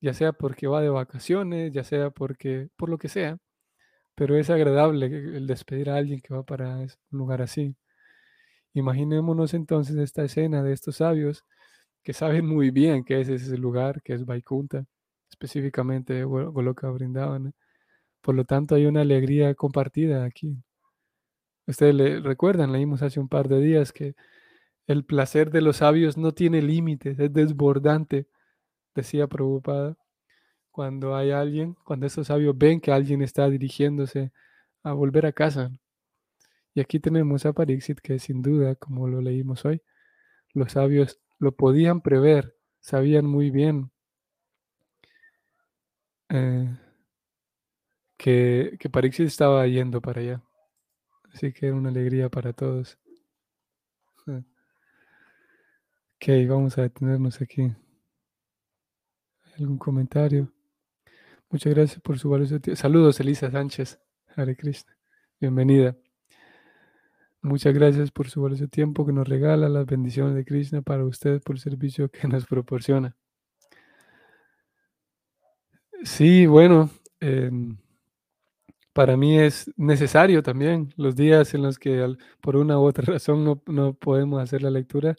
ya 0.00 0.14
sea 0.14 0.32
porque 0.32 0.66
va 0.66 0.80
de 0.80 0.88
vacaciones, 0.90 1.72
ya 1.72 1.84
sea 1.84 2.10
porque, 2.10 2.68
por 2.76 2.88
lo 2.88 2.98
que 2.98 3.08
sea, 3.08 3.38
pero 4.14 4.36
es 4.36 4.50
agradable 4.50 5.06
el 5.06 5.46
despedir 5.46 5.90
a 5.90 5.96
alguien 5.96 6.20
que 6.20 6.34
va 6.34 6.44
para 6.44 6.78
un 6.78 6.88
lugar 7.10 7.42
así. 7.42 7.76
Imaginémonos 8.74 9.54
entonces 9.54 9.96
esta 9.96 10.24
escena 10.24 10.62
de 10.62 10.72
estos 10.72 10.96
sabios 10.96 11.44
que 12.02 12.12
saben 12.12 12.46
muy 12.46 12.70
bien 12.70 13.04
que 13.04 13.20
es 13.20 13.28
ese 13.28 13.58
lugar, 13.58 14.02
que 14.02 14.14
es 14.14 14.24
Vaikunta, 14.26 14.86
específicamente 15.30 16.24
Goloka 16.24 16.90
Brindavan. 16.90 17.54
Por 18.22 18.34
lo 18.36 18.44
tanto, 18.44 18.74
hay 18.76 18.86
una 18.86 19.02
alegría 19.02 19.54
compartida 19.54 20.24
aquí. 20.24 20.56
Ustedes 21.66 21.94
le 21.94 22.20
recuerdan, 22.20 22.72
leímos 22.72 23.02
hace 23.02 23.20
un 23.20 23.28
par 23.28 23.48
de 23.48 23.60
días 23.60 23.92
que 23.92 24.14
el 24.86 25.04
placer 25.04 25.50
de 25.50 25.62
los 25.62 25.78
sabios 25.78 26.18
no 26.18 26.32
tiene 26.32 26.62
límites, 26.62 27.18
es 27.18 27.32
desbordante, 27.32 28.26
decía 28.94 29.28
Prabhupada. 29.28 29.96
Cuando 30.72 31.14
hay 31.14 31.30
alguien, 31.30 31.76
cuando 31.84 32.06
estos 32.06 32.28
sabios 32.28 32.56
ven 32.58 32.80
que 32.80 32.92
alguien 32.92 33.22
está 33.22 33.48
dirigiéndose 33.48 34.32
a 34.82 34.92
volver 34.92 35.26
a 35.26 35.32
casa. 35.32 35.70
Y 36.74 36.80
aquí 36.80 36.98
tenemos 36.98 37.46
a 37.46 37.52
Parixit 37.52 38.00
que 38.00 38.18
sin 38.18 38.42
duda, 38.42 38.74
como 38.76 39.06
lo 39.06 39.20
leímos 39.20 39.64
hoy, 39.64 39.82
los 40.54 40.72
sabios 40.72 41.20
lo 41.38 41.52
podían 41.52 42.00
prever, 42.00 42.56
sabían 42.80 43.26
muy 43.26 43.50
bien 43.50 43.90
eh, 46.30 46.74
que, 48.16 48.76
que 48.80 48.90
Parixit 48.90 49.26
estaba 49.26 49.66
yendo 49.66 50.00
para 50.00 50.20
allá. 50.22 50.42
Así 51.32 51.52
que 51.52 51.66
era 51.66 51.76
una 51.76 51.90
alegría 51.90 52.28
para 52.30 52.52
todos. 52.52 52.98
Ok, 56.22 56.28
vamos 56.48 56.78
a 56.78 56.82
detenernos 56.82 57.40
aquí. 57.42 57.74
¿Algún 59.58 59.76
comentario? 59.76 60.52
Muchas 61.52 61.74
gracias 61.74 62.00
por 62.00 62.18
su 62.18 62.30
valioso 62.30 62.58
tiempo. 62.60 62.80
Saludos, 62.80 63.20
Elisa 63.20 63.50
Sánchez. 63.50 64.00
Hare 64.34 64.56
Krishna. 64.56 64.96
Bienvenida. 65.38 65.94
Muchas 67.42 67.74
gracias 67.74 68.10
por 68.10 68.30
su 68.30 68.40
valioso 68.40 68.68
tiempo 68.68 69.04
que 69.04 69.12
nos 69.12 69.28
regala, 69.28 69.68
las 69.68 69.84
bendiciones 69.84 70.34
de 70.34 70.46
Krishna 70.46 70.80
para 70.80 71.04
usted 71.04 71.42
por 71.42 71.56
el 71.56 71.60
servicio 71.60 72.08
que 72.10 72.26
nos 72.26 72.46
proporciona. 72.46 73.14
Sí, 76.04 76.46
bueno, 76.46 76.88
em, 77.20 77.76
para 78.94 79.18
mí 79.18 79.38
es 79.38 79.70
necesario 79.76 80.42
también 80.42 80.94
los 80.96 81.14
días 81.16 81.52
en 81.52 81.62
los 81.62 81.78
que 81.78 82.16
por 82.40 82.56
una 82.56 82.78
u 82.78 82.84
otra 82.84 83.04
razón 83.14 83.44
no, 83.44 83.62
no 83.66 83.92
podemos 83.92 84.42
hacer 84.42 84.62
la 84.62 84.70
lectura 84.70 85.16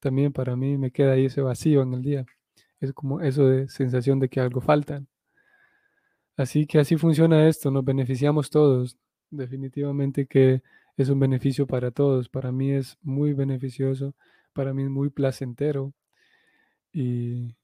también 0.00 0.32
para 0.32 0.56
mí 0.56 0.78
me 0.78 0.90
queda 0.92 1.12
ahí 1.12 1.26
ese 1.26 1.42
vacío 1.42 1.82
en 1.82 1.92
el 1.92 2.02
día. 2.02 2.26
Es 2.80 2.92
como 2.94 3.20
eso 3.20 3.46
de 3.46 3.68
sensación 3.68 4.18
de 4.20 4.28
que 4.30 4.40
algo 4.40 4.60
falta. 4.62 5.02
Así 6.38 6.66
que 6.66 6.78
así 6.78 6.96
funciona 6.96 7.48
esto, 7.48 7.70
nos 7.70 7.84
beneficiamos 7.84 8.48
todos. 8.48 8.96
Definitivamente 9.30 10.26
que 10.26 10.62
es 10.96 11.08
un 11.10 11.20
beneficio 11.20 11.66
para 11.66 11.90
todos. 11.90 12.28
Para 12.28 12.52
mí 12.52 12.70
es 12.72 12.96
muy 13.02 13.34
beneficioso, 13.34 14.14
para 14.54 14.72
mí 14.72 14.84
es 14.84 14.90
muy 14.90 15.10
placentero. 15.10 15.92
Y, 16.92 17.56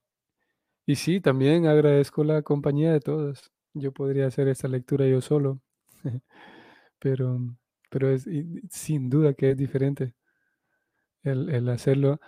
y 0.86 0.96
sí, 0.96 1.20
también 1.20 1.66
agradezco 1.66 2.24
la 2.24 2.42
compañía 2.42 2.92
de 2.92 3.00
todos. 3.00 3.52
Yo 3.74 3.92
podría 3.92 4.26
hacer 4.26 4.48
esta 4.48 4.68
lectura 4.68 5.06
yo 5.06 5.20
solo, 5.20 5.60
pero, 6.98 7.40
pero 7.90 8.10
es 8.10 8.28
sin 8.70 9.10
duda 9.10 9.34
que 9.34 9.52
es 9.52 9.56
diferente 9.56 10.14
el, 11.24 11.68
hacerlo, 11.68 12.20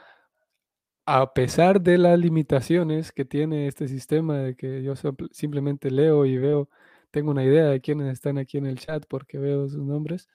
a 1.07 1.33
pesar 1.35 1.81
de 1.81 1.99
las 1.99 2.19
limitaciones 2.19 3.13
que 3.13 3.25
tiene 3.25 3.69
este 3.69 3.89
sistema, 3.89 4.39
de 4.39 4.57
que 4.57 4.83
yo 4.83 4.95
simplemente 5.33 5.91
leo 5.91 6.27
y 6.27 6.39
veo, 6.39 6.69
tengo 7.11 7.31
una 7.31 7.45
idea 7.45 7.67
de 7.67 7.81
quiénes 7.81 8.13
están 8.13 8.39
aquí 8.39 8.59
en 8.59 8.67
el 8.67 8.79
chat 8.79 9.05
porque 9.09 9.39
veo 9.39 9.69
sus 9.69 9.85
nombres, 9.85 10.29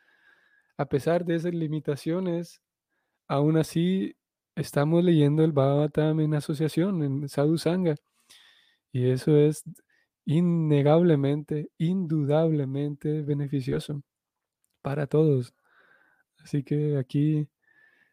a 0.77 0.87
pesar 0.87 1.25
de 1.25 1.35
esas 1.35 1.53
limitaciones, 1.53 2.61
aún 3.27 3.57
así 3.57 4.15
estamos 4.55 5.03
leyendo 5.03 5.43
el 5.43 5.51
Bhagavatam 5.53 6.21
en 6.21 6.35
asociación, 6.35 7.03
en 7.03 7.29
Sadhu 7.29 7.57
Sangha, 7.57 7.95
y 8.93 9.09
eso 9.09 9.37
es 9.37 9.63
innegablemente, 10.25 11.71
indudablemente 11.77 13.21
beneficioso 13.23 14.03
para 14.81 15.07
todos. 15.07 15.53
Así 16.39 16.63
que 16.63 16.97
aquí 16.97 17.47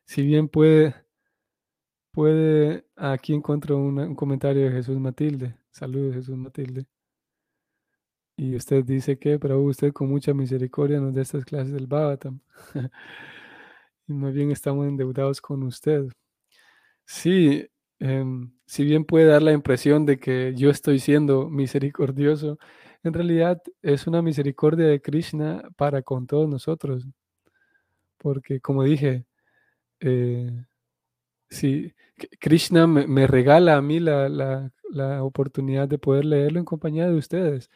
si 0.09 0.23
bien 0.23 0.49
puede, 0.49 0.95
puede, 2.19 2.85
aquí 2.97 3.33
encuentro 3.33 3.77
un 3.77 4.17
comentario 4.17 4.65
de 4.65 4.73
Jesús 4.73 4.99
Matilde. 4.99 5.55
Saludos 5.71 6.17
Jesús 6.17 6.37
Matilde. 6.37 6.85
Y 8.37 8.57
usted 8.57 8.85
dice 8.85 9.21
que, 9.21 9.39
pero 9.39 9.61
usted 9.63 9.93
con 9.93 10.09
mucha 10.09 10.35
misericordia 10.35 10.99
nos 10.99 11.15
da 11.15 11.23
estas 11.23 11.45
clases 11.45 11.73
del 11.73 11.87
Bhavatam. 11.87 12.41
y 14.09 14.13
más 14.15 14.35
bien 14.35 14.51
estamos 14.51 14.89
endeudados 14.89 15.41
con 15.41 15.63
usted. 15.63 16.09
Sí, 17.07 17.69
em, 18.01 18.53
si 18.67 18.85
bien 18.85 19.05
puede 19.05 19.27
dar 19.27 19.43
la 19.43 19.53
impresión 19.53 20.05
de 20.05 20.19
que 20.19 20.55
yo 20.57 20.71
estoy 20.71 20.99
siendo 20.99 21.49
misericordioso, 21.49 22.59
en 23.05 23.13
realidad 23.15 23.63
es 23.81 24.09
una 24.09 24.23
misericordia 24.23 24.87
de 24.89 25.01
Krishna 25.01 25.63
para 25.77 26.03
con 26.03 26.27
todos 26.27 26.49
nosotros. 26.49 27.07
Porque 28.19 28.61
como 28.61 28.83
dije, 28.83 29.25
eh, 30.01 30.68
sí, 31.51 31.95
Krishna 32.41 32.87
me, 32.87 33.27
regala 33.27 33.77
a 33.77 33.83
mí 33.83 34.01
la, 34.01 34.71
oportunidad 35.23 35.89
de 35.89 35.99
poder 35.99 36.25
leerlo 36.25 36.59
en 36.59 36.65
compañía 36.65 37.09
de 37.09 37.17
ustedes. 37.17 37.71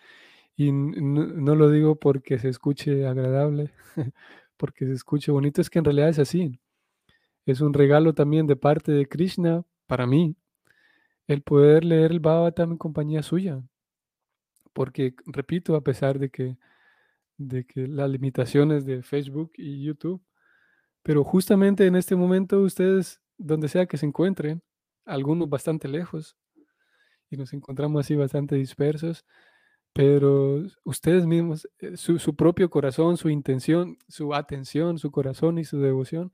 Y 0.56 0.72
no, 0.72 1.54
lo 1.54 1.70
digo 1.70 1.96
porque 1.96 2.38
se 2.38 2.48
escuche 2.48 3.06
agradable, 3.06 3.70
porque 4.56 4.87
se 4.87 4.92
escuche 4.92 5.32
bonito, 5.32 5.61
es 5.61 5.70
que 5.70 5.78
en 5.78 5.85
realidad 5.85 6.11
es 6.11 6.18
así. 6.18 6.61
Es 7.46 7.61
un 7.61 7.74
regalo 7.74 8.14
también 8.14 8.46
de 8.46 8.56
parte 8.56 8.92
de 8.92 9.06
Krishna 9.08 9.64
para 9.87 10.06
mí 10.06 10.37
el 11.28 11.42
poder 11.42 11.85
leer 11.85 12.12
el 12.12 12.20
Bhagavatam 12.20 12.72
en 12.72 12.78
compañía 12.78 13.22
suya. 13.22 13.62
Porque, 14.72 15.14
repito, 15.26 15.76
a 15.76 15.82
pesar 15.82 16.18
de 16.18 16.30
que, 16.30 16.56
de 17.38 17.64
que 17.66 17.87
las 17.87 18.11
limitaciones 18.11 18.87
de 18.87 19.02
Facebook 19.02 19.52
y 19.56 19.82
YouTube 19.82 20.22
pero 21.02 21.24
justamente 21.24 21.87
en 21.87 21.96
este 21.96 22.14
momento 22.16 22.61
ustedes, 22.61 23.20
donde 23.42 23.68
sea 23.68 23.87
que 23.87 23.96
se 23.96 24.07
encuentren, 24.07 24.62
algunos 25.05 25.48
bastante 25.48 25.88
lejos, 25.88 26.37
y 27.31 27.37
nos 27.37 27.52
encontramos 27.52 28.05
así 28.05 28.14
bastante 28.14 28.57
dispersos, 28.57 29.24
pero 29.92 30.62
ustedes 30.85 31.26
mismos, 31.26 31.68
eh, 31.78 31.96
su, 31.96 32.35
propio 32.37 32.70
corazón, 32.70 33.16
su 33.16 33.28
intención, 33.28 33.98
su 34.09 34.35
atención, 34.35 34.98
su 34.98 35.11
corazón 35.11 35.59
y 35.59 35.64
su 35.64 35.81
devoción 35.81 36.33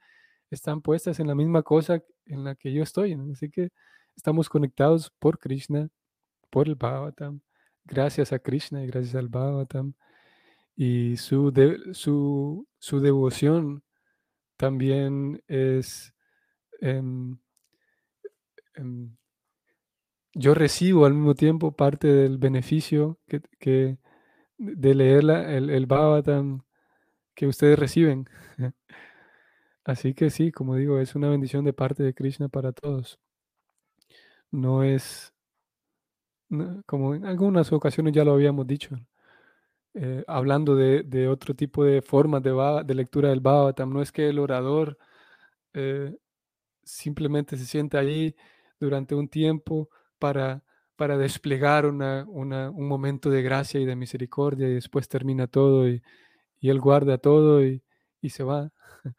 están 0.51 0.81
puestas 0.83 1.21
en 1.21 1.27
la 1.27 1.35
misma 1.35 1.63
cosa 1.63 2.03
en 2.27 2.45
la 2.45 2.55
que 2.55 2.73
yo 2.73 2.83
estoy. 2.83 3.15
Así 3.33 3.51
que 3.51 3.71
estamos 4.17 4.49
conectados 4.49 5.11
por 5.19 5.39
Krishna, 5.39 5.89
por 6.51 6.69
el 6.69 6.77
Bhavatam, 6.77 7.41
gracias 7.85 8.33
a 8.33 8.39
Krishna 8.39 8.85
y 8.85 8.87
gracias 8.89 9.17
al 9.17 9.29
Bhavatam. 9.29 9.95
Y 10.77 11.17
su, 11.17 11.53
su, 11.93 12.69
su 12.79 13.01
devoción 13.01 13.83
también 14.57 15.43
es, 15.49 16.15
em, 16.81 17.39
em, 18.75 19.17
yo 20.35 20.55
recibo 20.55 21.07
al 21.07 21.15
mismo 21.15 21.35
tiempo 21.35 21.73
parte 21.73 22.09
del 22.09 22.39
beneficio 22.39 23.19
que, 23.27 23.99
de 24.59 24.95
leer 24.95 25.25
el, 25.31 25.71
el 25.71 25.87
Bhavatam 25.87 26.63
que 27.35 27.47
ustedes 27.47 27.79
reciben. 27.79 28.29
Así 29.85 30.15
que 30.15 30.31
sí, 30.31 30.53
como 30.53 30.77
digo, 30.77 31.01
es 31.01 31.15
una 31.15 31.31
bendición 31.31 31.65
de 31.65 31.73
parte 31.73 32.03
de 32.03 32.15
Krishna 32.15 32.49
para 32.49 32.73
todos. 32.73 33.19
No 34.51 34.83
es, 34.83 35.33
como 36.87 37.15
en 37.15 37.25
algunas 37.27 37.73
ocasiones 37.73 38.13
ya 38.15 38.25
lo 38.25 38.33
habíamos 38.33 38.67
dicho, 38.67 38.97
eh, 39.95 40.25
hablando 40.27 40.77
de, 40.77 41.29
otro 41.29 41.55
tipo 41.55 41.85
de 41.85 42.03
formas 42.03 42.43
de, 42.43 42.53
de, 42.85 42.95
lectura 42.95 43.31
del 43.31 43.41
Bhavatam. 43.41 43.93
No 43.93 44.03
es 44.03 44.13
que 44.13 44.29
el 44.29 44.39
orador 44.39 44.99
eh, 45.75 46.17
simplemente 46.89 47.57
se 47.57 47.67
siente 47.67 47.99
allí 47.99 48.35
durante 48.81 49.15
un 49.15 49.29
tiempo 49.29 49.89
para 50.19 50.63
para 50.99 51.17
desplegar 51.17 51.87
una, 51.87 52.27
un 52.27 52.89
momento 52.89 53.31
de 53.31 53.41
gracia 53.41 53.79
y 53.79 53.85
de 53.85 53.95
misericordia 53.95 54.69
y 54.69 54.75
después 54.75 55.09
termina 55.09 55.47
todo 55.47 55.89
y, 55.89 56.03
Él 56.61 56.81
guarda 56.81 57.19
todo 57.19 57.65
y, 57.65 57.85
y 58.21 58.31
se 58.31 58.43
va, 58.43 58.73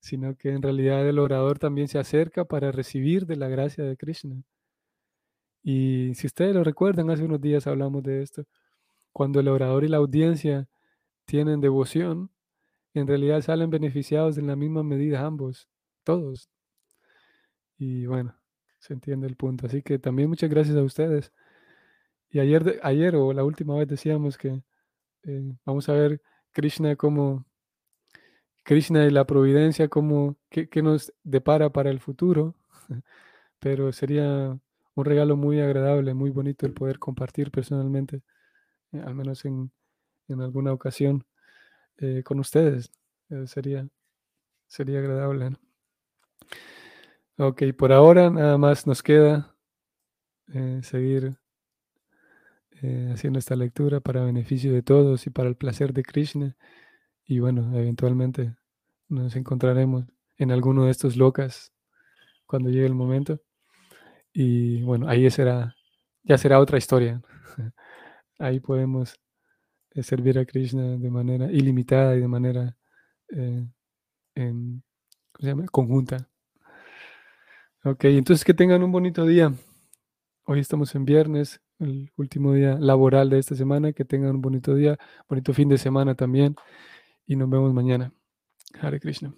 sino 0.00 0.36
que 0.36 0.50
en 0.50 0.60
realidad 0.60 1.08
el 1.08 1.20
orador 1.20 1.60
también 1.60 1.86
se 1.86 2.00
acerca 2.00 2.46
para 2.46 2.72
recibir 2.72 3.26
de 3.26 3.36
la 3.36 3.48
gracia 3.48 3.84
de 3.84 3.96
Krishna. 3.96 4.42
Y 5.62 6.12
si 6.16 6.26
ustedes 6.26 6.52
lo 6.52 6.64
recuerdan, 6.64 7.10
hace 7.10 7.24
unos 7.24 7.40
días 7.40 7.68
hablamos 7.68 8.02
de 8.02 8.22
esto, 8.22 8.44
cuando 9.12 9.38
el 9.38 9.46
orador 9.46 9.84
y 9.84 9.88
la 9.88 9.98
audiencia 9.98 10.68
tienen 11.26 11.60
devoción, 11.60 12.30
en 12.94 13.06
realidad 13.06 13.40
salen 13.42 13.70
beneficiados 13.70 14.36
en 14.38 14.48
la 14.48 14.56
misma 14.56 14.82
medida 14.82 15.24
ambos, 15.24 15.68
todos. 16.04 16.50
Y 17.78 18.06
bueno, 18.06 18.34
se 18.78 18.92
entiende 18.92 19.26
el 19.26 19.36
punto. 19.36 19.66
Así 19.66 19.82
que 19.82 19.98
también 19.98 20.28
muchas 20.28 20.50
gracias 20.50 20.76
a 20.76 20.82
ustedes. 20.82 21.32
Y 22.30 22.40
ayer, 22.40 22.80
ayer 22.82 23.16
o 23.16 23.32
la 23.32 23.44
última 23.44 23.76
vez 23.76 23.88
decíamos 23.88 24.36
que 24.36 24.62
eh, 25.24 25.56
vamos 25.64 25.88
a 25.88 25.94
ver 25.94 26.20
Krishna 26.52 26.96
como 26.96 27.46
Krishna 28.64 29.06
y 29.06 29.10
la 29.10 29.26
providencia 29.26 29.88
como 29.88 30.36
que, 30.50 30.68
nos 30.82 31.12
depara 31.22 31.70
para 31.70 31.90
el 31.90 32.00
futuro. 32.00 32.54
Pero 33.60 33.92
sería 33.92 34.58
un 34.94 35.04
regalo 35.04 35.36
muy 35.36 35.60
agradable, 35.60 36.14
muy 36.14 36.30
bonito 36.30 36.66
el 36.66 36.74
poder 36.74 36.98
compartir 36.98 37.50
personalmente, 37.50 38.22
eh, 38.92 39.02
al 39.04 39.14
menos 39.14 39.44
en, 39.44 39.72
en 40.28 40.40
alguna 40.42 40.72
ocasión, 40.72 41.24
eh, 41.98 42.22
con 42.24 42.40
ustedes. 42.40 42.92
sería, 43.46 43.88
sería 44.66 44.98
agradable. 44.98 45.56
Ok, 47.36 47.62
por 47.76 47.92
ahora 47.92 48.30
nada 48.30 48.56
más 48.58 48.86
nos 48.86 49.02
queda 49.02 49.56
eh, 50.52 50.80
seguir 50.84 51.36
eh, 52.80 53.10
haciendo 53.12 53.40
esta 53.40 53.56
lectura 53.56 53.98
para 53.98 54.24
beneficio 54.24 54.72
de 54.72 54.82
todos 54.82 55.26
y 55.26 55.30
para 55.30 55.48
el 55.48 55.56
placer 55.56 55.92
de 55.92 56.04
Krishna. 56.04 56.56
Y 57.26 57.40
bueno, 57.40 57.76
eventualmente 57.76 58.54
nos 59.08 59.34
encontraremos 59.34 60.04
en 60.36 60.52
alguno 60.52 60.84
de 60.84 60.92
estos 60.92 61.16
locas 61.16 61.72
cuando 62.46 62.70
llegue 62.70 62.86
el 62.86 62.94
momento. 62.94 63.40
Y 64.32 64.82
bueno, 64.82 65.08
ahí 65.08 65.28
será, 65.30 65.74
ya 66.22 66.38
será 66.38 66.60
otra 66.60 66.78
historia. 66.78 67.20
ahí 68.38 68.60
podemos 68.60 69.20
eh, 69.90 70.04
servir 70.04 70.38
a 70.38 70.44
Krishna 70.46 70.98
de 70.98 71.10
manera 71.10 71.50
ilimitada 71.50 72.16
y 72.16 72.20
de 72.20 72.28
manera 72.28 72.76
en, 74.36 74.84
conjunta. 75.72 76.28
Ok, 77.86 78.04
entonces 78.04 78.46
que 78.46 78.54
tengan 78.54 78.82
un 78.82 78.92
bonito 78.92 79.26
día. 79.26 79.52
Hoy 80.46 80.58
estamos 80.58 80.94
en 80.94 81.04
viernes, 81.04 81.60
el 81.78 82.10
último 82.16 82.54
día 82.54 82.78
laboral 82.80 83.28
de 83.28 83.38
esta 83.38 83.54
semana. 83.56 83.92
Que 83.92 84.06
tengan 84.06 84.36
un 84.36 84.40
bonito 84.40 84.74
día, 84.74 84.96
bonito 85.28 85.52
fin 85.52 85.68
de 85.68 85.76
semana 85.76 86.14
también. 86.14 86.56
Y 87.26 87.36
nos 87.36 87.50
vemos 87.50 87.74
mañana. 87.74 88.10
Hare 88.80 89.00
Krishna. 89.00 89.34